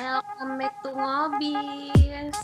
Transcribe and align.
Welcome 0.00 0.56
back 0.56 0.80
to 0.80 0.96
Ngobis. 0.96 2.38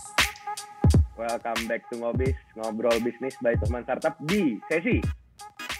Welcome 1.16 1.62
back 1.64 1.88
to 1.88 1.96
Ngobis, 1.96 2.36
ngobrol 2.52 3.00
bisnis 3.00 3.32
by 3.40 3.56
teman 3.56 3.80
startup 3.88 4.12
di 4.28 4.60
sesi. 4.68 5.00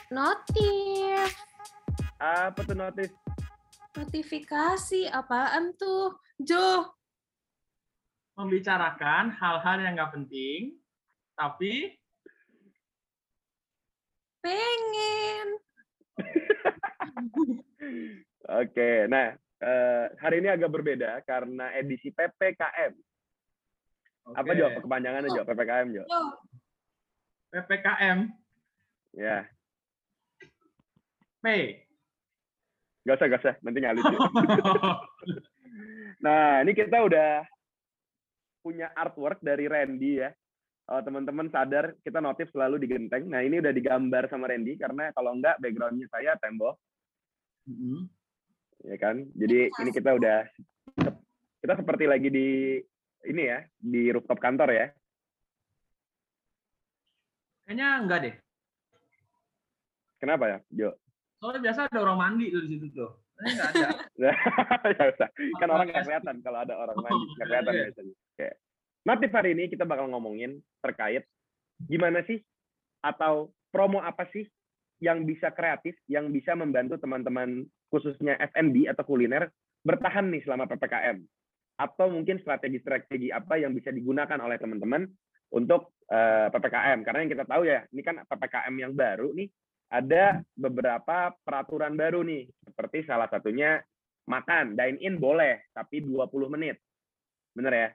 Notif. 0.08 1.36
Apa 2.16 2.64
tuh 2.64 2.80
notif? 2.80 3.12
Notifikasi 3.92 5.04
apaan 5.12 5.76
tuh? 5.76 6.16
Jo, 6.40 6.96
membicarakan 8.40 9.36
hal-hal 9.36 9.76
yang 9.84 10.00
nggak 10.00 10.16
penting, 10.16 10.80
tapi 11.36 11.92
pengen. 14.40 15.60
Oke, 18.64 19.04
nah 19.12 19.36
eh, 19.62 20.06
hari 20.20 20.44
ini 20.44 20.48
agak 20.52 20.70
berbeda 20.72 21.22
karena 21.24 21.72
edisi 21.76 22.12
PPKM. 22.12 22.92
Apa 24.34 24.42
Oke. 24.42 24.58
Jo? 24.58 24.66
Kepanjangannya 24.82 25.30
Jo? 25.30 25.42
PPKM 25.46 25.86
Jo? 25.94 26.04
Jo, 26.04 26.20
PPKM 27.54 28.18
Ya, 29.16 29.48
P. 31.40 31.46
gak 33.06 33.16
usah, 33.16 33.26
gak 33.32 33.40
usah. 33.40 33.54
Nanti 33.64 33.78
ngalir 33.80 34.04
Jo. 34.04 34.18
Nah, 36.16 36.64
ini 36.64 36.72
kita 36.72 37.04
udah 37.04 37.44
punya 38.64 38.90
artwork 38.96 39.38
dari 39.44 39.68
Randy 39.68 40.24
ya. 40.24 40.32
Kalau 40.86 41.02
teman-teman 41.02 41.50
sadar, 41.50 41.92
kita 42.02 42.22
notif 42.22 42.48
selalu 42.54 42.82
di 42.82 42.86
genteng. 42.90 43.26
Nah, 43.26 43.42
ini 43.42 43.58
udah 43.58 43.74
digambar 43.74 44.30
sama 44.30 44.48
Randy 44.48 44.78
karena 44.78 45.10
kalau 45.12 45.34
enggak 45.34 45.58
backgroundnya 45.58 46.06
saya 46.08 46.38
tembok. 46.38 46.78
Mm-mm. 47.66 48.06
Ya 48.86 48.96
kan 48.96 49.26
jadi 49.34 49.68
ini 49.68 49.90
kita 49.90 50.14
udah 50.14 50.46
kita 51.58 51.74
seperti 51.74 52.04
lagi 52.06 52.28
di 52.30 52.78
ini 53.26 53.42
ya 53.42 53.58
di 53.76 54.08
rooftop 54.08 54.38
kantor 54.38 54.70
ya 54.70 54.86
Kayaknya 57.66 57.88
enggak 57.98 58.18
deh. 58.22 58.34
kenapa 60.16 60.44
ya 60.46 60.58
Jo 60.70 60.90
Soalnya 61.36 61.60
biasa 61.60 61.80
ada 61.90 61.98
orang 62.00 62.16
mandi 62.16 62.48
tuh 62.48 62.62
di 62.64 62.68
situ 62.72 62.86
tuh. 62.94 63.10
Kayaknya 63.36 63.52
nggak 63.52 63.68
ada. 63.68 63.88
ya 64.96 65.04
usah 65.12 65.28
kan 65.60 65.68
orang 65.68 65.86
nggak 65.90 66.04
kelihatan 66.06 66.36
kalau 66.40 66.58
ada 66.64 66.74
orang 66.78 66.96
mandi 66.96 67.24
nggak 67.28 67.46
kelihatan 67.46 67.72
Iya. 67.74 67.82
biasanya 67.84 68.14
Oke. 68.14 68.48
Natif 69.06 69.30
hari 69.30 69.50
ini 69.52 69.64
kita 69.68 69.84
bakal 69.84 70.06
ngomongin 70.08 70.62
terkait 70.80 71.26
gimana 71.84 72.24
sih 72.24 72.40
atau 73.02 73.50
promo 73.68 74.00
apa 74.00 74.24
sih 74.30 74.48
yang 75.02 75.28
bisa 75.28 75.52
kreatif 75.52 75.96
yang 76.08 76.32
bisa 76.32 76.56
membantu 76.56 76.96
teman-teman 76.96 77.64
khususnya 77.92 78.40
F&B 78.52 78.88
atau 78.88 79.04
kuliner 79.04 79.52
bertahan 79.84 80.28
nih 80.32 80.42
selama 80.42 80.64
PPKM 80.66 81.20
atau 81.76 82.06
mungkin 82.08 82.40
strategi-strategi 82.40 83.28
apa 83.28 83.60
yang 83.60 83.76
bisa 83.76 83.92
digunakan 83.92 84.40
oleh 84.40 84.56
teman-teman 84.56 85.04
untuk 85.52 85.92
eh, 86.08 86.48
PPKM 86.48 87.04
karena 87.04 87.18
yang 87.22 87.32
kita 87.36 87.44
tahu 87.44 87.62
ya 87.68 87.84
ini 87.92 88.00
kan 88.00 88.24
PPKM 88.24 88.74
yang 88.80 88.92
baru 88.96 89.36
nih 89.36 89.48
ada 89.86 90.42
beberapa 90.58 91.34
peraturan 91.46 91.94
baru 91.94 92.26
nih. 92.26 92.50
Seperti 92.66 93.06
salah 93.06 93.30
satunya 93.30 93.78
makan 94.26 94.74
dine 94.74 94.98
in 94.98 95.22
boleh 95.22 95.70
tapi 95.70 96.02
20 96.02 96.26
menit. 96.50 96.82
Bener 97.54 97.72
ya? 97.72 97.88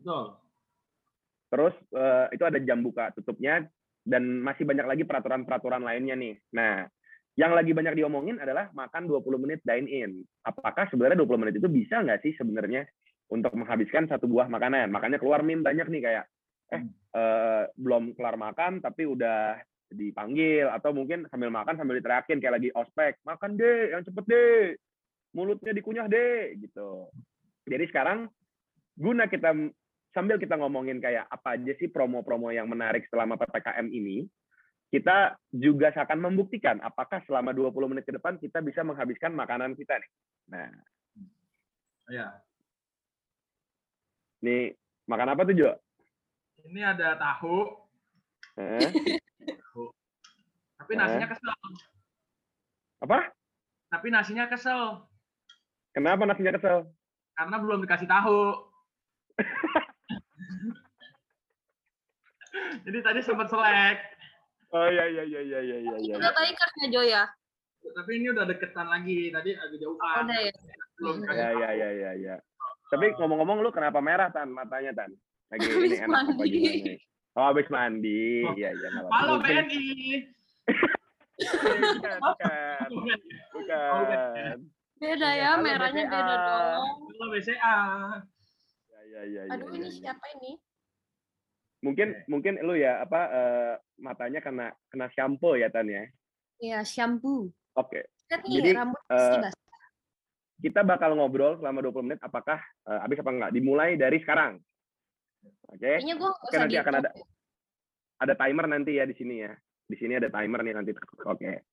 Betul. 0.00 0.26
terus 1.50 1.74
eh, 1.98 2.26
itu 2.30 2.46
ada 2.46 2.62
jam 2.62 2.78
buka 2.78 3.10
tutupnya 3.10 3.66
dan 4.04 4.40
masih 4.40 4.64
banyak 4.64 4.86
lagi 4.86 5.04
peraturan-peraturan 5.04 5.84
lainnya 5.84 6.16
nih. 6.16 6.34
Nah 6.56 6.84
yang 7.38 7.54
lagi 7.54 7.70
banyak 7.72 7.94
diomongin 7.96 8.42
adalah 8.42 8.68
makan 8.74 9.06
20 9.06 9.40
menit 9.40 9.60
dine 9.62 9.88
in 9.88 10.12
apakah 10.44 10.90
sebenarnya 10.90 11.22
20 11.22 11.40
menit 11.40 11.54
itu 11.62 11.68
bisa 11.70 12.02
nggak 12.02 12.20
sih 12.26 12.34
sebenarnya 12.34 12.84
untuk 13.30 13.54
menghabiskan 13.54 14.10
satu 14.10 14.26
buah 14.26 14.50
makanan? 14.50 14.90
Makanya 14.90 15.22
keluar 15.22 15.46
meme 15.46 15.62
banyak 15.62 15.86
nih 15.86 16.02
kayak 16.02 16.24
eh 16.70 16.82
eh, 17.14 17.62
belum 17.78 18.18
kelar 18.18 18.34
makan 18.34 18.82
tapi 18.82 19.06
udah 19.06 19.56
dipanggil. 19.94 20.66
Atau 20.74 20.90
mungkin 20.90 21.30
sambil 21.30 21.48
makan 21.54 21.78
sambil 21.78 22.02
diteriakin 22.02 22.42
kayak 22.42 22.54
lagi 22.58 22.70
ospek 22.74 23.22
makan 23.22 23.54
deh 23.54 23.94
yang 23.94 24.02
cepet 24.02 24.24
deh. 24.26 24.62
Mulutnya 25.30 25.70
dikunyah 25.70 26.06
deh 26.10 26.58
gitu. 26.58 27.06
Jadi 27.70 27.84
sekarang 27.86 28.26
guna 28.98 29.30
kita 29.30 29.54
sambil 30.10 30.36
kita 30.36 30.54
ngomongin 30.54 30.98
kayak 30.98 31.26
apa 31.26 31.54
aja 31.54 31.72
sih 31.78 31.86
promo-promo 31.86 32.50
yang 32.50 32.66
menarik 32.66 33.06
selama 33.06 33.34
PPKM 33.34 33.86
ini 33.88 34.26
kita 34.90 35.38
juga 35.48 35.94
akan 35.94 36.18
membuktikan 36.18 36.82
apakah 36.82 37.22
selama 37.22 37.54
20 37.54 37.70
menit 37.86 38.02
ke 38.02 38.10
depan 38.10 38.34
kita 38.36 38.58
bisa 38.58 38.82
menghabiskan 38.82 39.30
makanan 39.30 39.74
kita 39.74 39.96
nih 39.96 40.10
nah 40.48 40.70
Ya. 42.10 42.42
nih 44.42 44.74
makan 45.06 45.30
apa 45.30 45.46
tuh 45.46 45.54
Jo? 45.54 45.70
Ini 46.60 46.82
ada 46.82 47.14
tahu, 47.14 47.70
Hah? 48.58 48.90
tapi 50.74 50.92
nasinya 50.92 51.30
kesel. 51.30 51.54
apa? 52.98 53.18
Tapi 53.88 54.06
nasinya 54.10 54.44
kesel 54.50 55.06
Kenapa 55.90 56.26
nasinya 56.26 56.58
kesel? 56.58 56.90
karena 57.32 57.56
belum 57.56 57.78
dikasih 57.80 58.10
tahu. 58.10 58.40
Jadi 62.80 62.98
tadi 63.00 63.20
sempat 63.20 63.46
selek, 63.46 63.98
Oh 64.70 64.86
iya 64.86 65.04
iya 65.04 65.22
iya 65.24 65.40
iya 65.40 65.60
iya 65.60 65.76
iya. 65.80 65.94
iya. 65.98 66.14
udah 66.14 66.30
tadi 66.30 66.50
kerja 66.52 66.84
Jo 66.88 67.02
ya? 67.02 67.24
tapi 67.80 68.10
ini 68.14 68.30
udah 68.30 68.44
deketan 68.44 68.86
lagi. 68.86 69.28
Tadi 69.28 69.50
agak 69.52 69.76
jauhan. 69.76 70.22
Udah 70.22 70.38
ya. 70.38 70.52
Belum 70.94 71.14
Hmm. 71.16 71.22
dikasih 71.24 71.36
Ya 71.36 71.48
tahu. 71.48 71.58
ya 71.58 71.70
ya 71.72 71.88
ya 71.90 72.10
ya. 72.14 72.34
Tapi 72.86 73.04
ngomong-ngomong 73.16 73.58
lu 73.60 73.70
kenapa 73.70 73.98
merah 73.98 74.28
tan 74.28 74.48
matanya 74.48 74.92
tan? 74.94 75.10
Lagi 75.48 75.66
Habis 75.66 75.80
ini 75.82 75.96
enak 75.96 76.06
apa 76.06 76.22
mandi. 76.30 76.48
gimana? 76.48 76.94
Oh 77.30 77.44
habis 77.46 77.66
mandi. 77.68 78.22
Oh. 78.44 78.54
Iya 78.54 78.70
iya. 78.70 78.88
Halo 79.08 79.34
BNI. 79.38 79.84
Bukan 81.40 82.18
bukan 82.20 82.88
bukan. 83.50 84.56
Beda 85.00 85.28
ya, 85.32 85.56
Halo, 85.56 85.64
merahnya 85.64 86.04
beda 86.04 86.34
dong. 86.38 86.84
Halo 87.08 87.24
BCA. 87.32 87.78
Ya 88.84 89.00
ya 89.02 89.22
ya. 89.24 89.42
ya, 89.42 89.52
Aduh, 89.56 89.66
ya, 89.66 89.74
ini 89.74 89.88
ya. 89.88 89.96
siapa 89.96 90.26
ini? 90.36 90.60
Mungkin 91.80 92.28
mungkin 92.28 92.60
lu 92.60 92.76
ya 92.76 93.00
apa 93.00 93.20
eh, 93.32 93.74
matanya 94.04 94.44
kena 94.44 94.68
kena 94.92 95.08
shampoo 95.16 95.56
ya 95.56 95.72
tan 95.72 95.88
ya. 95.88 96.04
Ya, 96.60 96.84
shampoo. 96.84 97.48
Oke. 97.72 98.04
Kan 98.28 98.44
Jadi, 98.44 98.76
rambut 98.76 99.00
basah. 99.08 99.52
Kita 100.60 100.84
bakal 100.84 101.16
ngobrol 101.16 101.56
selama 101.56 101.80
20 101.80 102.04
menit 102.04 102.20
apakah 102.20 102.60
eh, 102.60 103.00
habis 103.00 103.16
apa 103.24 103.32
enggak. 103.32 103.52
Dimulai 103.56 103.96
dari 103.96 104.20
sekarang. 104.20 104.60
Oke. 105.72 105.80
Kayaknya 105.80 106.14
gue 106.20 106.30
oke, 106.30 106.56
nanti 106.60 106.76
akan 106.76 106.94
ada- 107.00 107.16
ada 108.20 108.34
timer 108.36 108.66
nanti 108.68 109.00
ya 109.00 109.08
di 109.08 109.16
sini 109.16 109.40
ya. 109.40 109.56
Di 109.88 109.96
sini 109.96 110.20
ada 110.20 110.28
timer 110.28 110.60
nih 110.60 110.74
nanti. 110.76 110.92
Oke. 111.24 111.64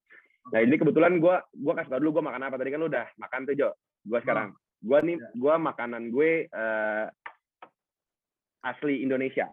Nah 0.47 0.59
ini 0.63 0.79
kebetulan 0.79 1.19
gue 1.19 1.35
gua 1.59 1.73
kasih 1.75 1.91
tau 1.91 1.99
dulu 1.99 2.23
gue 2.23 2.31
makan 2.31 2.47
apa 2.47 2.55
tadi 2.55 2.71
kan 2.71 2.79
lu 2.79 2.87
udah 2.87 3.11
makan 3.19 3.43
tuh 3.43 3.55
Jo. 3.59 3.69
Gue 4.07 4.23
sekarang. 4.23 4.55
Gue 4.79 4.99
nih 5.03 5.17
Ya. 5.19 5.27
gue 5.35 5.55
makanan 5.59 6.03
gue 6.15 6.47
eh, 6.47 7.05
asli 8.63 9.03
Indonesia. 9.03 9.51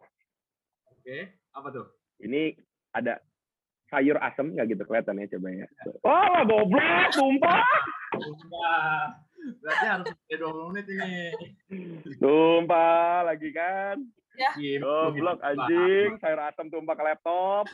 Oke, 1.04 1.20
apa 1.52 1.68
tuh? 1.68 1.84
Ini 2.16 2.56
ada 2.96 3.20
sayur 3.92 4.16
asem 4.24 4.56
nggak 4.56 4.72
gitu 4.72 4.88
kelihatan 4.88 5.20
ya 5.20 5.28
coba 5.36 5.48
ya. 5.52 5.68
Wah 6.00 6.40
goblok 6.48 7.12
sumpah. 7.12 7.60
Wah, 8.48 9.12
berarti 9.60 9.84
harus 9.84 10.06
pakai 10.08 10.36
20 10.40 10.70
menit 10.72 10.86
ini. 10.88 11.14
Sumpah 12.16 13.28
lagi 13.28 13.52
kan. 13.52 14.00
Gitu, 14.56 14.80
Goblok 14.80 15.38
gitu. 15.38 15.46
anjing 15.46 16.08
sayur 16.24 16.40
asem 16.40 16.72
tumpah 16.72 16.96
ke 16.96 17.04
laptop. 17.04 17.68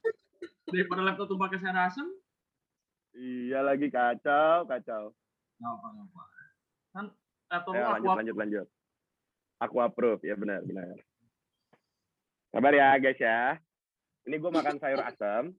Daripada 0.67 1.07
laptop 1.07 1.31
tumpah 1.31 1.47
ke 1.47 1.63
sayur 1.63 1.79
asem, 1.79 2.11
Iya 3.15 3.63
lagi 3.63 3.95
kacau 3.95 4.67
kacau. 4.67 5.15
nggak 5.57 5.71
apa-apa. 5.71 6.23
Kan 6.91 7.05
laptop 7.47 7.73
Ya, 7.79 7.79
lu 7.79 7.91
lanjut 7.95 8.11
aku 8.11 8.19
lanjut 8.19 8.37
lanjut. 8.43 8.67
Aku 9.63 9.77
approve 9.79 10.23
ya 10.27 10.35
benar 10.35 10.67
benar. 10.67 10.99
Sabar 12.51 12.73
ya 12.75 12.99
guys 12.99 13.19
ya. 13.19 13.57
Ini 14.27 14.37
gue 14.37 14.51
makan 14.51 14.77
sayur 14.77 15.01
asem. 15.01 15.55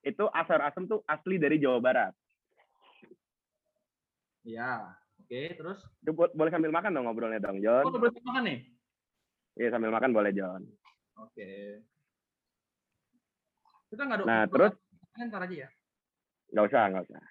Itu 0.00 0.24
sayur 0.32 0.62
asem 0.64 0.88
tuh 0.88 1.04
asli 1.04 1.36
dari 1.36 1.60
Jawa 1.60 1.78
Barat. 1.78 2.14
Iya. 4.42 4.96
Oke, 5.20 5.52
terus? 5.54 5.78
Itu 6.00 6.16
bo- 6.16 6.32
boleh 6.32 6.48
sambil 6.48 6.72
makan 6.72 6.96
dong 6.96 7.04
ngobrolnya 7.04 7.36
dong 7.36 7.60
John. 7.60 7.84
Oh, 7.84 7.92
udah 7.92 8.00
berarti 8.00 8.20
makan 8.24 8.42
nih? 8.48 8.58
Iya 9.58 9.68
sambil 9.68 9.90
makan 9.92 10.10
boleh 10.16 10.32
John. 10.32 10.64
Oke. 11.20 11.84
Kita 13.92 14.02
nggak 14.04 14.18
ada 14.20 14.24
Nah, 14.24 14.42
terus? 14.48 14.72
ntar 15.18 15.42
aja 15.44 15.56
ya. 15.66 15.68
Nggak 16.54 16.64
usah 16.72 16.82
nggak 16.88 17.04
usah. 17.10 17.22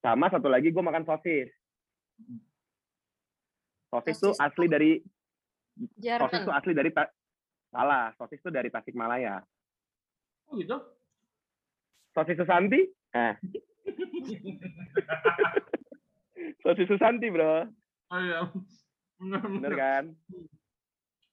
Sama 0.00 0.26
satu 0.32 0.48
lagi 0.48 0.72
gue 0.72 0.80
makan 0.80 1.04
sosis. 1.04 1.52
Sosis 3.92 4.16
tuh 4.16 4.32
Sosis 4.32 4.40
asli 4.40 4.66
dari 4.70 4.90
Jerman. 5.96 6.28
sosis 6.28 6.40
tuh 6.44 6.54
asli 6.54 6.72
dari 6.76 6.90
salah 7.70 8.12
sosis 8.18 8.40
tuh 8.42 8.52
dari 8.52 8.68
Tasikmalaya. 8.68 9.40
Oh 10.50 10.58
gitu? 10.58 10.76
Sosis 12.12 12.36
Susanti? 12.36 12.80
Eh. 13.14 13.34
Sosis 16.62 16.86
Susanti 16.90 17.26
bro. 17.30 17.64
Oh 18.10 18.20
iya. 18.20 18.40
Bener. 19.20 19.72
kan? 19.76 20.04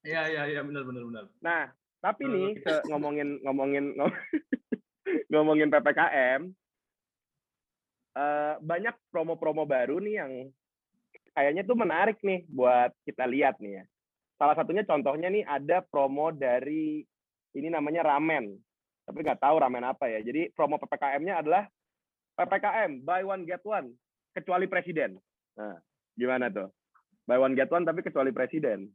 Iya, 0.06 0.22
iya, 0.32 0.44
iya, 0.48 0.62
benar, 0.64 0.88
benar, 0.88 1.04
benar. 1.04 1.26
Nah, 1.44 1.64
tapi 2.00 2.30
nih 2.30 2.64
ke 2.64 2.88
ngomongin 2.88 3.42
ngomongin 3.44 3.92
ngom- 3.98 4.14
ngomongin 5.34 5.68
ppkm, 5.68 6.42
eh, 8.16 8.54
banyak 8.62 8.96
promo-promo 9.12 9.68
baru 9.68 10.00
nih 10.00 10.16
yang 10.22 10.32
kayaknya 11.36 11.68
tuh 11.68 11.76
menarik 11.76 12.22
nih 12.24 12.48
buat 12.48 12.94
kita 13.04 13.28
lihat 13.28 13.60
nih 13.60 13.82
ya. 13.82 13.84
Salah 14.38 14.54
satunya 14.54 14.86
contohnya 14.86 15.34
nih 15.34 15.42
ada 15.42 15.82
promo 15.82 16.30
dari 16.30 17.02
ini 17.58 17.68
namanya 17.74 18.06
ramen, 18.06 18.54
tapi 19.02 19.26
nggak 19.26 19.42
tahu 19.42 19.58
ramen 19.58 19.82
apa 19.82 20.06
ya. 20.14 20.22
Jadi 20.22 20.54
promo 20.54 20.78
ppkm-nya 20.78 21.42
adalah 21.42 21.66
ppkm 22.38 23.02
buy 23.02 23.26
one 23.26 23.50
get 23.50 23.66
one 23.66 23.98
kecuali 24.38 24.70
presiden. 24.70 25.18
Nah, 25.58 25.82
gimana 26.14 26.54
tuh? 26.54 26.70
Buy 27.26 27.42
one 27.42 27.58
get 27.58 27.74
one 27.74 27.82
tapi 27.82 28.06
kecuali 28.06 28.30
presiden. 28.30 28.94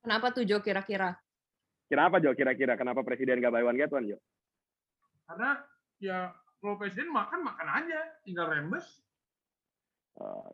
Kenapa 0.00 0.32
tuh 0.32 0.48
Jo 0.48 0.64
kira-kira? 0.64 1.12
Kenapa 1.92 2.16
Jo? 2.16 2.32
Kira-kira 2.32 2.80
kenapa 2.80 3.04
presiden 3.04 3.44
nggak 3.44 3.52
buy 3.52 3.64
one 3.68 3.76
get 3.76 3.92
one 3.92 4.08
Jo? 4.08 4.16
Karena 5.28 5.60
ya 6.00 6.32
kalau 6.64 6.80
presiden 6.80 7.12
makan 7.12 7.44
makan 7.44 7.68
aja, 7.68 8.00
tinggal 8.24 8.48
rembes. 8.48 9.04
Eh, 10.16 10.48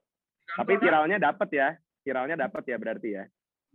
kantor 0.51 0.59
tapi 0.59 0.73
viralnya 0.83 1.19
dapat 1.23 1.49
ya, 1.55 1.69
viralnya 2.03 2.35
dapat 2.35 2.63
ya 2.67 2.77
berarti 2.83 3.09
ya. 3.15 3.25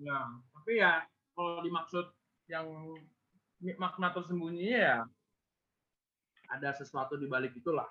Ya, 0.01 0.17
tapi 0.57 0.71
ya 0.81 1.05
kalau 1.37 1.61
dimaksud 1.61 2.05
yang 2.49 2.65
makna 3.77 4.09
tersembunyinya 4.09 4.79
ya 4.81 4.97
ada 6.49 6.69
sesuatu 6.73 7.15
di 7.15 7.29
balik 7.29 7.53
itulah. 7.53 7.87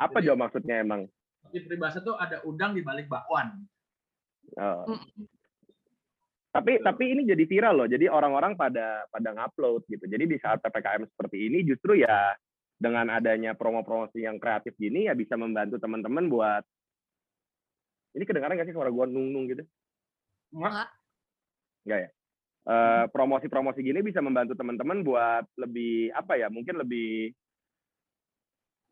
Apa 0.00 0.18
Jadi- 0.18 0.32
Jo 0.32 0.34
maksudnya 0.34 0.80
emang? 0.80 1.06
Di 1.52 1.60
peribahasa 1.60 2.00
tuh 2.00 2.16
ada 2.16 2.40
udang 2.48 2.72
di 2.72 2.80
balik 2.80 3.06
bakwan. 3.06 3.68
Oh. 4.56 4.88
Mm. 4.88 5.28
Tapi 6.54 6.72
tapi 6.80 7.04
ini 7.12 7.28
jadi 7.28 7.44
viral 7.44 7.84
loh. 7.84 7.88
Jadi 7.90 8.08
orang-orang 8.08 8.56
pada 8.56 9.04
pada 9.12 9.34
ngupload 9.34 9.84
gitu. 9.90 10.06
Jadi 10.08 10.24
di 10.24 10.38
saat 10.40 10.62
ppkm 10.64 11.04
seperti 11.10 11.50
ini 11.50 11.66
justru 11.66 12.00
ya 12.00 12.32
dengan 12.78 13.12
adanya 13.12 13.54
promo-promosi 13.54 14.24
yang 14.24 14.40
kreatif 14.40 14.74
gini 14.78 15.06
ya 15.06 15.14
bisa 15.14 15.36
membantu 15.38 15.78
teman-teman 15.78 16.26
buat 16.30 16.64
ini 18.14 18.22
kedengaran 18.22 18.54
nggak 18.54 18.70
sih 18.70 18.76
suara 18.76 18.90
gua 18.94 19.06
nung-nung 19.10 19.50
gitu? 19.50 19.66
Enggak? 20.54 20.88
Enggak 21.84 22.00
ya? 22.00 22.10
Eh, 22.64 23.04
promosi-promosi 23.12 23.84
gini 23.84 24.00
bisa 24.00 24.24
membantu 24.24 24.56
teman-teman 24.56 25.04
buat 25.04 25.44
lebih 25.60 26.14
apa 26.16 26.40
ya? 26.40 26.48
Mungkin 26.48 26.80
lebih 26.80 27.34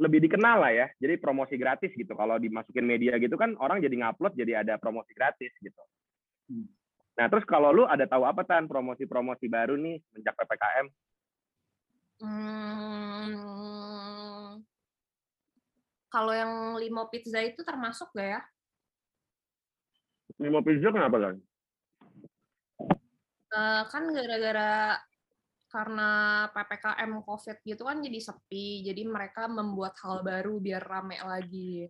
lebih 0.02 0.18
dikenal 0.28 0.60
lah 0.60 0.72
ya. 0.74 0.86
Jadi 0.98 1.16
promosi 1.16 1.54
gratis 1.56 1.94
gitu. 1.94 2.12
Kalau 2.12 2.36
dimasukin 2.36 2.84
media 2.84 3.16
gitu 3.16 3.38
kan 3.38 3.54
orang 3.56 3.80
jadi 3.80 3.94
ngupload 3.96 4.36
jadi 4.36 4.66
ada 4.66 4.76
promosi 4.76 5.14
gratis 5.14 5.54
gitu. 5.62 5.82
Hmm. 6.50 6.68
Nah, 7.12 7.28
terus 7.28 7.44
kalau 7.44 7.72
lu 7.72 7.84
ada 7.84 8.08
tahu 8.08 8.24
apa 8.24 8.42
tan 8.44 8.68
promosi-promosi 8.68 9.46
baru 9.48 9.76
nih 9.76 10.00
sejak 10.16 10.32
PPKM? 10.36 10.88
Hmm, 12.22 13.42
kalau 16.06 16.32
yang 16.32 16.78
limo 16.78 17.10
pizza 17.10 17.42
itu 17.42 17.66
termasuk 17.66 18.14
gak 18.14 18.28
ya? 18.38 18.40
Limo 20.38 20.62
pizza 20.64 20.88
kenapa 20.94 21.18
kan? 21.18 21.42
Eh, 23.52 23.82
kan 23.92 24.08
gara-gara 24.08 24.96
karena 25.68 26.10
PPKM 26.52 27.12
COVID 27.20 27.56
gitu 27.68 27.82
kan 27.84 28.00
jadi 28.00 28.18
sepi, 28.20 28.80
jadi 28.80 29.04
mereka 29.04 29.44
membuat 29.44 29.92
hal 30.00 30.24
baru 30.24 30.56
biar 30.56 30.80
rame 30.80 31.20
lagi. 31.20 31.84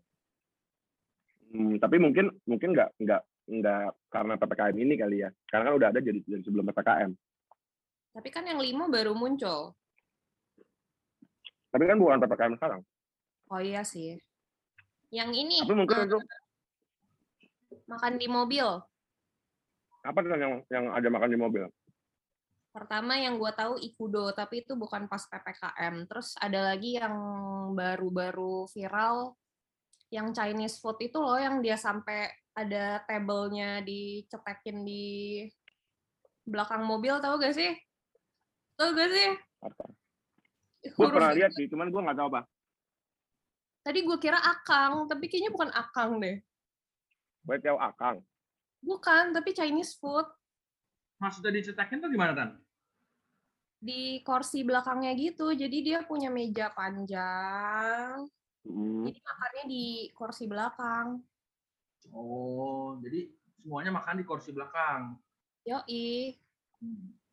Hmm, 1.55 1.79
tapi 1.79 2.03
mungkin 2.03 2.35
mungkin 2.47 2.75
nggak 2.75 2.99
nggak 2.99 3.23
nggak 3.47 3.83
karena 4.11 4.35
PPKM 4.43 4.77
ini 4.79 4.95
kali 4.99 5.17
ya. 5.23 5.31
Karena 5.47 5.71
kan 5.71 5.75
udah 5.79 5.89
ada 5.95 6.01
jadi 6.03 6.19
dari 6.19 6.43
sebelum 6.43 6.67
PPKM. 6.67 7.11
Tapi 8.13 8.29
kan 8.35 8.45
yang 8.47 8.59
limo 8.59 8.91
baru 8.91 9.15
muncul. 9.15 9.79
Tapi 11.71 11.85
kan 11.87 11.97
bukan 11.99 12.19
PPKM 12.27 12.55
sekarang. 12.59 12.81
Oh 13.55 13.63
iya 13.63 13.87
sih. 13.87 14.19
Yang 15.15 15.31
ini 15.47 15.57
Tapi 15.63 15.75
mungkin 15.79 15.95
eh, 15.95 16.05
untuk 16.11 16.23
makan 17.87 18.19
di 18.19 18.27
mobil. 18.27 18.67
Apa 20.03 20.19
tuh 20.23 20.35
yang 20.35 20.55
yang 20.67 20.85
ada 20.91 21.09
makan 21.09 21.31
di 21.31 21.39
mobil? 21.39 21.65
Pertama 22.73 23.21
yang 23.21 23.37
gue 23.37 23.53
tahu 23.53 23.77
Ikudo, 23.79 24.33
tapi 24.33 24.65
itu 24.65 24.73
bukan 24.73 25.05
pas 25.05 25.23
PPKM. 25.29 26.09
Terus 26.09 26.33
ada 26.41 26.73
lagi 26.73 26.97
yang 26.97 27.15
baru-baru 27.77 28.65
viral, 28.73 29.37
yang 30.09 30.33
Chinese 30.33 30.81
food 30.81 30.97
itu 31.05 31.21
loh, 31.21 31.37
yang 31.37 31.61
dia 31.61 31.77
sampai 31.77 32.33
ada 32.57 33.05
tabelnya 33.05 33.85
dicetekin 33.85 34.89
di 34.89 35.45
belakang 36.49 36.83
mobil, 36.89 37.21
tahu 37.21 37.37
gak 37.45 37.53
sih? 37.53 37.77
Tahu 38.81 38.89
gak 38.97 39.11
sih? 39.13 39.29
Apa? 39.63 39.85
Gue 40.83 41.09
pernah 41.13 41.37
lihat 41.37 41.53
sih, 41.55 41.69
cuman 41.71 41.93
gue 41.93 42.01
nggak 42.03 42.19
tahu 42.19 42.29
apa. 42.35 42.43
Tadi 43.85 43.99
gue 44.03 44.19
kira 44.19 44.41
akang, 44.41 45.07
tapi 45.07 45.29
kayaknya 45.31 45.53
bukan 45.55 45.71
akang 45.71 46.19
deh. 46.19 46.41
Gue 47.47 47.57
tahu 47.63 47.79
akang. 47.79 48.25
Bukan, 48.83 49.31
tapi 49.31 49.55
Chinese 49.55 49.95
food. 49.95 50.27
Maksudnya 51.23 51.55
dicetakin 51.55 52.03
tuh 52.03 52.11
gimana 52.11 52.35
kan? 52.35 52.49
Di 53.79 54.23
kursi 54.23 54.63
belakangnya 54.63 55.15
gitu, 55.15 55.55
jadi 55.55 55.79
dia 55.83 55.99
punya 56.03 56.31
meja 56.31 56.71
panjang, 56.71 58.27
Hmm. 58.63 59.03
jadi 59.11 59.19
makannya 59.19 59.65
di 59.67 59.87
kursi 60.15 60.47
belakang. 60.47 61.19
Oh, 62.15 62.95
jadi 63.03 63.27
semuanya 63.59 63.91
makan 63.91 64.23
di 64.23 64.25
kursi 64.27 64.55
belakang. 64.55 65.19
Yoi. 65.67 66.39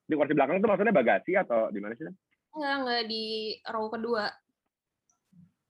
Di 0.06 0.14
kursi 0.18 0.34
belakang 0.34 0.58
tuh 0.58 0.70
maksudnya 0.70 0.94
bagasi 0.94 1.38
atau 1.38 1.70
di 1.70 1.78
mana 1.78 1.94
sih? 1.94 2.10
Enggak, 2.58 2.76
enggak 2.82 3.04
di 3.06 3.26
row 3.70 3.94
kedua. 3.94 4.26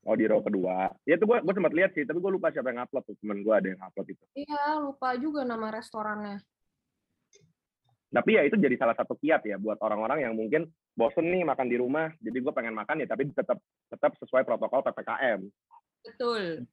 Oh 0.10 0.18
di 0.18 0.26
row 0.26 0.42
kedua. 0.42 0.90
Ya 1.06 1.22
itu 1.22 1.30
gue 1.30 1.38
gue 1.38 1.54
sempat 1.54 1.70
lihat 1.70 1.94
sih, 1.94 2.02
tapi 2.02 2.18
gue 2.18 2.32
lupa 2.34 2.50
siapa 2.50 2.74
yang 2.74 2.82
upload 2.82 3.06
tuh. 3.06 3.16
Temen 3.22 3.46
gue 3.46 3.54
ada 3.54 3.68
yang 3.70 3.82
upload 3.86 4.08
itu. 4.10 4.26
Iya, 4.34 4.82
lupa 4.82 5.14
juga 5.22 5.46
nama 5.46 5.70
restorannya. 5.70 6.42
Tapi 8.10 8.30
ya 8.34 8.42
itu 8.42 8.58
jadi 8.58 8.74
salah 8.74 8.98
satu 8.98 9.14
kiat 9.22 9.46
ya 9.46 9.62
buat 9.62 9.78
orang-orang 9.86 10.26
yang 10.26 10.34
mungkin 10.34 10.66
bosen 10.98 11.30
nih 11.30 11.46
makan 11.46 11.70
di 11.70 11.78
rumah, 11.78 12.10
jadi 12.18 12.42
gue 12.42 12.54
pengen 12.58 12.74
makan 12.74 13.06
ya 13.06 13.08
tapi 13.08 13.30
tetap 13.30 13.62
tetap 13.86 14.18
sesuai 14.18 14.50
protokol 14.50 14.82
ppkm. 14.82 15.46
Betul. 16.02 16.66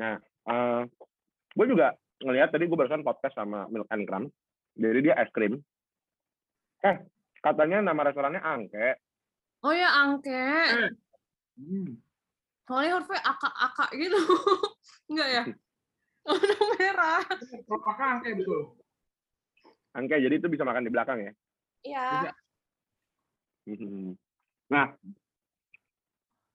Eh 0.00 0.16
gue 1.52 1.66
juga 1.68 1.92
ngelihat 2.24 2.48
tadi 2.48 2.64
gue 2.64 2.78
barusan 2.80 3.04
podcast 3.04 3.36
sama 3.36 3.68
Milk 3.68 3.92
and 3.92 4.08
Crumb, 4.08 4.32
jadi 4.72 4.98
dia 5.04 5.14
es 5.20 5.28
krim. 5.36 5.60
Eh 6.80 7.04
katanya 7.44 7.84
nama 7.84 8.08
restorannya 8.08 8.40
Angke. 8.40 8.96
Oh 9.60 9.74
ya, 9.74 9.90
angke. 9.90 10.48
Hmm. 11.58 11.98
Soalnya 12.64 13.00
hurufnya 13.00 13.20
akak-akak 13.26 13.90
gitu. 13.98 14.18
Enggak 15.10 15.28
ya? 15.28 15.42
Warna 16.28 16.56
merah. 16.76 17.20
Apakah 17.66 18.06
angke 18.14 18.30
betul? 18.36 18.62
Angke 19.96 20.20
jadi 20.20 20.34
itu 20.36 20.46
bisa 20.46 20.62
makan 20.62 20.86
di 20.86 20.92
belakang 20.92 21.18
ya. 21.18 21.32
Iya. 21.82 22.30
Mhm. 23.66 24.14
Nah, 24.68 24.92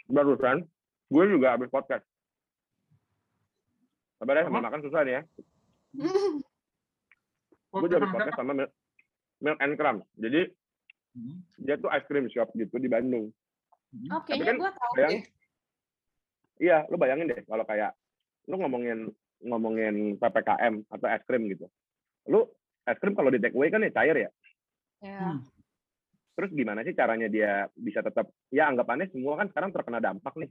barusan 0.06 0.64
gue 1.10 1.24
juga 1.28 1.58
habis 1.58 1.68
podcast. 1.68 2.06
Sabar 4.18 4.40
ya, 4.40 4.46
Apa? 4.48 4.62
makan 4.62 4.82
susah 4.88 5.02
nih 5.04 5.14
ya. 5.20 5.22
Gue 7.74 7.90
juga 7.90 8.00
habis 8.00 8.14
podcast 8.14 8.38
sama 8.38 8.54
Milk, 8.54 8.72
Milk 9.42 9.60
and 9.60 9.76
Crumb. 9.76 10.00
Jadi 10.16 10.42
Hmm. 11.14 11.46
dia 11.62 11.78
tuh 11.78 11.94
ice 11.94 12.10
cream 12.10 12.26
shop 12.26 12.50
gitu 12.54 12.74
di 12.78 12.90
Bandung. 12.90 13.30
Oh, 13.94 14.20
Tapi 14.26 14.42
kayaknya 14.42 14.46
kan 14.50 14.58
gue 14.58 14.72
tahu 14.74 14.92
bayang- 14.98 15.12
deh. 15.14 15.24
Iya, 16.64 16.78
lu 16.90 16.96
bayangin 16.98 17.30
deh 17.30 17.42
kalau 17.46 17.66
kayak 17.66 17.92
lu 18.50 18.56
ngomongin 18.58 19.00
ngomongin 19.44 19.96
ppkm 20.18 20.74
atau 20.90 21.08
es 21.10 21.24
krim 21.28 21.44
gitu. 21.52 21.66
Lu 22.30 22.48
es 22.88 22.98
krim 22.98 23.14
kalau 23.14 23.30
di 23.30 23.38
take 23.38 23.54
away 23.54 23.70
kan 23.70 23.84
ya 23.86 23.92
cair 23.94 24.16
ya. 24.18 24.30
Ya. 25.04 25.20
Hmm. 25.36 25.46
Terus 26.34 26.50
gimana 26.56 26.82
sih 26.82 26.98
caranya 26.98 27.30
dia 27.30 27.70
bisa 27.78 28.02
tetap 28.02 28.32
ya 28.50 28.66
anggapannya 28.66 29.12
semua 29.14 29.38
kan 29.38 29.52
sekarang 29.54 29.70
terkena 29.70 30.02
dampak 30.02 30.34
nih. 30.40 30.50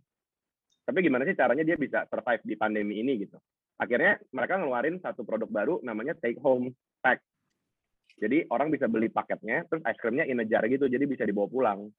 Tapi 0.83 0.99
gimana 1.03 1.27
sih 1.27 1.35
caranya 1.35 1.67
dia 1.67 1.75
bisa 1.79 2.07
survive 2.07 2.43
di 2.47 2.55
pandemi 2.55 3.03
ini 3.03 3.27
gitu. 3.27 3.39
Akhirnya 3.79 4.23
mereka 4.31 4.63
ngeluarin 4.63 5.03
satu 5.03 5.27
produk 5.27 5.51
baru 5.51 5.75
namanya 5.83 6.15
take 6.15 6.39
home 6.39 6.71
pack. 7.03 7.19
Jadi 8.23 8.47
orang 8.55 8.71
bisa 8.71 8.87
beli 8.87 9.11
paketnya, 9.11 9.67
terus 9.67 9.83
es 9.83 9.99
krimnya 9.99 10.23
in 10.31 10.39
a 10.39 10.47
jar 10.47 10.63
gitu, 10.71 10.87
jadi 10.87 11.03
bisa 11.03 11.27
dibawa 11.27 11.51
pulang. 11.51 11.91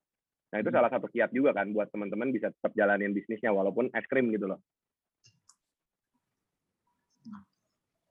Nah 0.54 0.62
itu 0.62 0.70
salah 0.70 0.92
satu 0.94 1.10
kiat 1.10 1.34
juga 1.34 1.50
kan 1.58 1.74
buat 1.74 1.90
teman-teman 1.90 2.30
bisa 2.30 2.54
tetap 2.54 2.78
jalanin 2.78 3.10
bisnisnya 3.10 3.50
walaupun 3.50 3.90
es 3.90 4.06
krim 4.06 4.30
gitu 4.30 4.46
loh. 4.46 4.62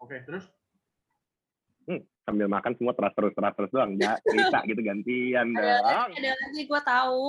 Oke, 0.03 0.19
terus 0.27 0.51
Sambil 2.23 2.47
makan 2.47 2.79
semua 2.79 2.95
teras 2.95 3.11
terus 3.19 3.35
teras 3.35 3.55
terus 3.59 3.71
doang, 3.75 3.99
ya 3.99 4.15
cerita 4.23 4.63
gitu 4.71 4.79
gantian 4.79 5.51
Ada 5.59 5.59
dong. 5.59 5.83
lagi, 5.83 6.13
ada 6.23 6.31
lagi 6.39 6.61
gue 6.71 6.81
tahu. 6.87 7.27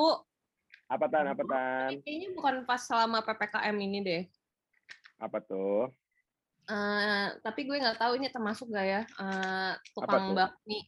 Apa 0.86 1.05
tan? 1.10 1.25
Apa 1.34 1.43
tan? 1.50 1.89
Kayaknya 2.05 2.29
bukan 2.38 2.55
pas 2.70 2.82
selama 2.86 3.25
PPKM 3.25 3.75
ini 3.82 4.00
deh. 4.05 4.24
Apa 5.17 5.41
tuh? 5.41 5.89
Eh, 6.70 7.27
tapi 7.41 7.65
gue 7.65 7.74
nggak 7.82 7.98
tahu 7.98 8.22
ini 8.22 8.29
termasuk 8.29 8.70
gak 8.72 8.86
ya 8.88 9.01
eh, 9.03 9.74
tukang 9.98 10.38
bakmi. 10.38 10.86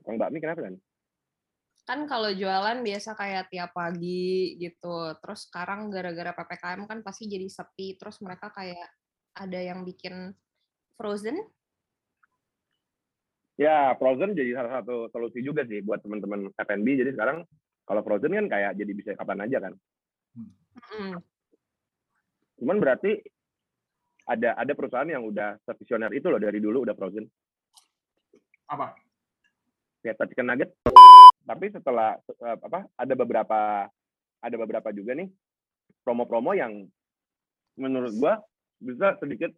Tukang 0.00 0.16
bakmi 0.16 0.40
kenapa 0.40 0.72
kan? 0.72 0.74
Kan 1.88 2.04
kalau 2.04 2.28
jualan 2.28 2.84
biasa 2.84 3.16
kayak 3.16 3.48
tiap 3.48 3.72
pagi 3.72 4.60
gitu. 4.60 5.16
Terus 5.24 5.48
sekarang 5.48 5.88
gara-gara 5.88 6.36
PPKM 6.36 6.84
kan 6.84 7.00
pasti 7.00 7.24
jadi 7.24 7.48
sepi. 7.48 7.96
Terus 7.96 8.20
mereka 8.20 8.52
kayak 8.52 8.92
ada 9.32 9.56
yang 9.56 9.88
bikin 9.88 10.36
frozen. 11.00 11.40
Ya, 13.56 13.96
frozen 13.96 14.36
jadi 14.36 14.60
salah 14.60 14.84
satu 14.84 15.08
solusi 15.08 15.40
juga 15.40 15.64
sih 15.64 15.80
buat 15.80 16.04
teman-teman 16.04 16.52
F&B. 16.60 16.86
Jadi 17.00 17.16
sekarang 17.16 17.48
kalau 17.88 18.04
frozen 18.04 18.36
kan 18.36 18.52
kayak 18.52 18.76
jadi 18.76 18.92
bisa 18.92 19.16
kapan 19.16 19.48
aja 19.48 19.58
kan. 19.64 19.72
Mm. 20.92 21.16
Cuman 22.60 22.76
berarti 22.84 23.16
ada 24.28 24.60
ada 24.60 24.72
perusahaan 24.76 25.08
yang 25.08 25.24
udah 25.24 25.56
sevisioner 25.64 26.12
itu 26.12 26.28
loh 26.28 26.36
dari 26.36 26.60
dulu 26.60 26.84
udah 26.84 26.92
frozen. 26.92 27.24
Apa? 28.68 28.92
Kayak 30.04 30.28
chicken 30.28 30.52
nugget. 30.52 30.70
Tapi 31.48 31.72
setelah 31.72 32.20
eh, 32.20 32.58
apa 32.60 32.84
ada 32.92 33.14
beberapa 33.16 33.88
ada 34.44 34.56
beberapa 34.60 34.92
juga 34.92 35.16
nih 35.16 35.32
promo-promo 36.04 36.52
yang 36.52 36.84
menurut 37.80 38.12
gua 38.20 38.34
bisa 38.76 39.16
sedikit 39.16 39.48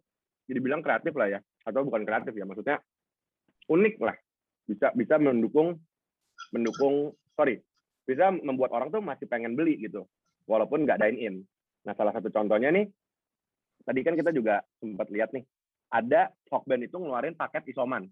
jadi 0.47 0.59
bilang 0.63 0.79
kreatif 0.79 1.11
lah 1.19 1.27
ya 1.27 1.39
atau 1.67 1.83
bukan 1.83 2.07
kreatif 2.07 2.31
ya 2.31 2.47
maksudnya 2.47 2.79
unik 3.67 3.95
lah. 3.99 4.15
Bisa 4.63 4.95
bisa 4.95 5.19
mendukung 5.19 5.75
mendukung 6.55 7.11
sorry 7.35 7.59
bisa 8.07 8.31
membuat 8.31 8.71
orang 8.71 8.89
tuh 8.89 9.03
masih 9.03 9.27
pengen 9.27 9.53
beli 9.53 9.75
gitu 9.83 10.07
walaupun 10.47 10.87
nggak 10.87 10.99
dine 11.03 11.19
in. 11.19 11.35
Nah 11.83 11.91
salah 11.91 12.15
satu 12.15 12.31
contohnya 12.31 12.71
nih 12.71 12.87
tadi 13.83 13.99
kan 13.99 14.15
kita 14.15 14.31
juga 14.31 14.63
sempat 14.79 15.11
lihat 15.11 15.35
nih 15.35 15.43
ada 15.91 16.31
Hokben 16.47 16.87
itu 16.87 16.95
ngeluarin 16.95 17.35
paket 17.35 17.67
isoman 17.75 18.07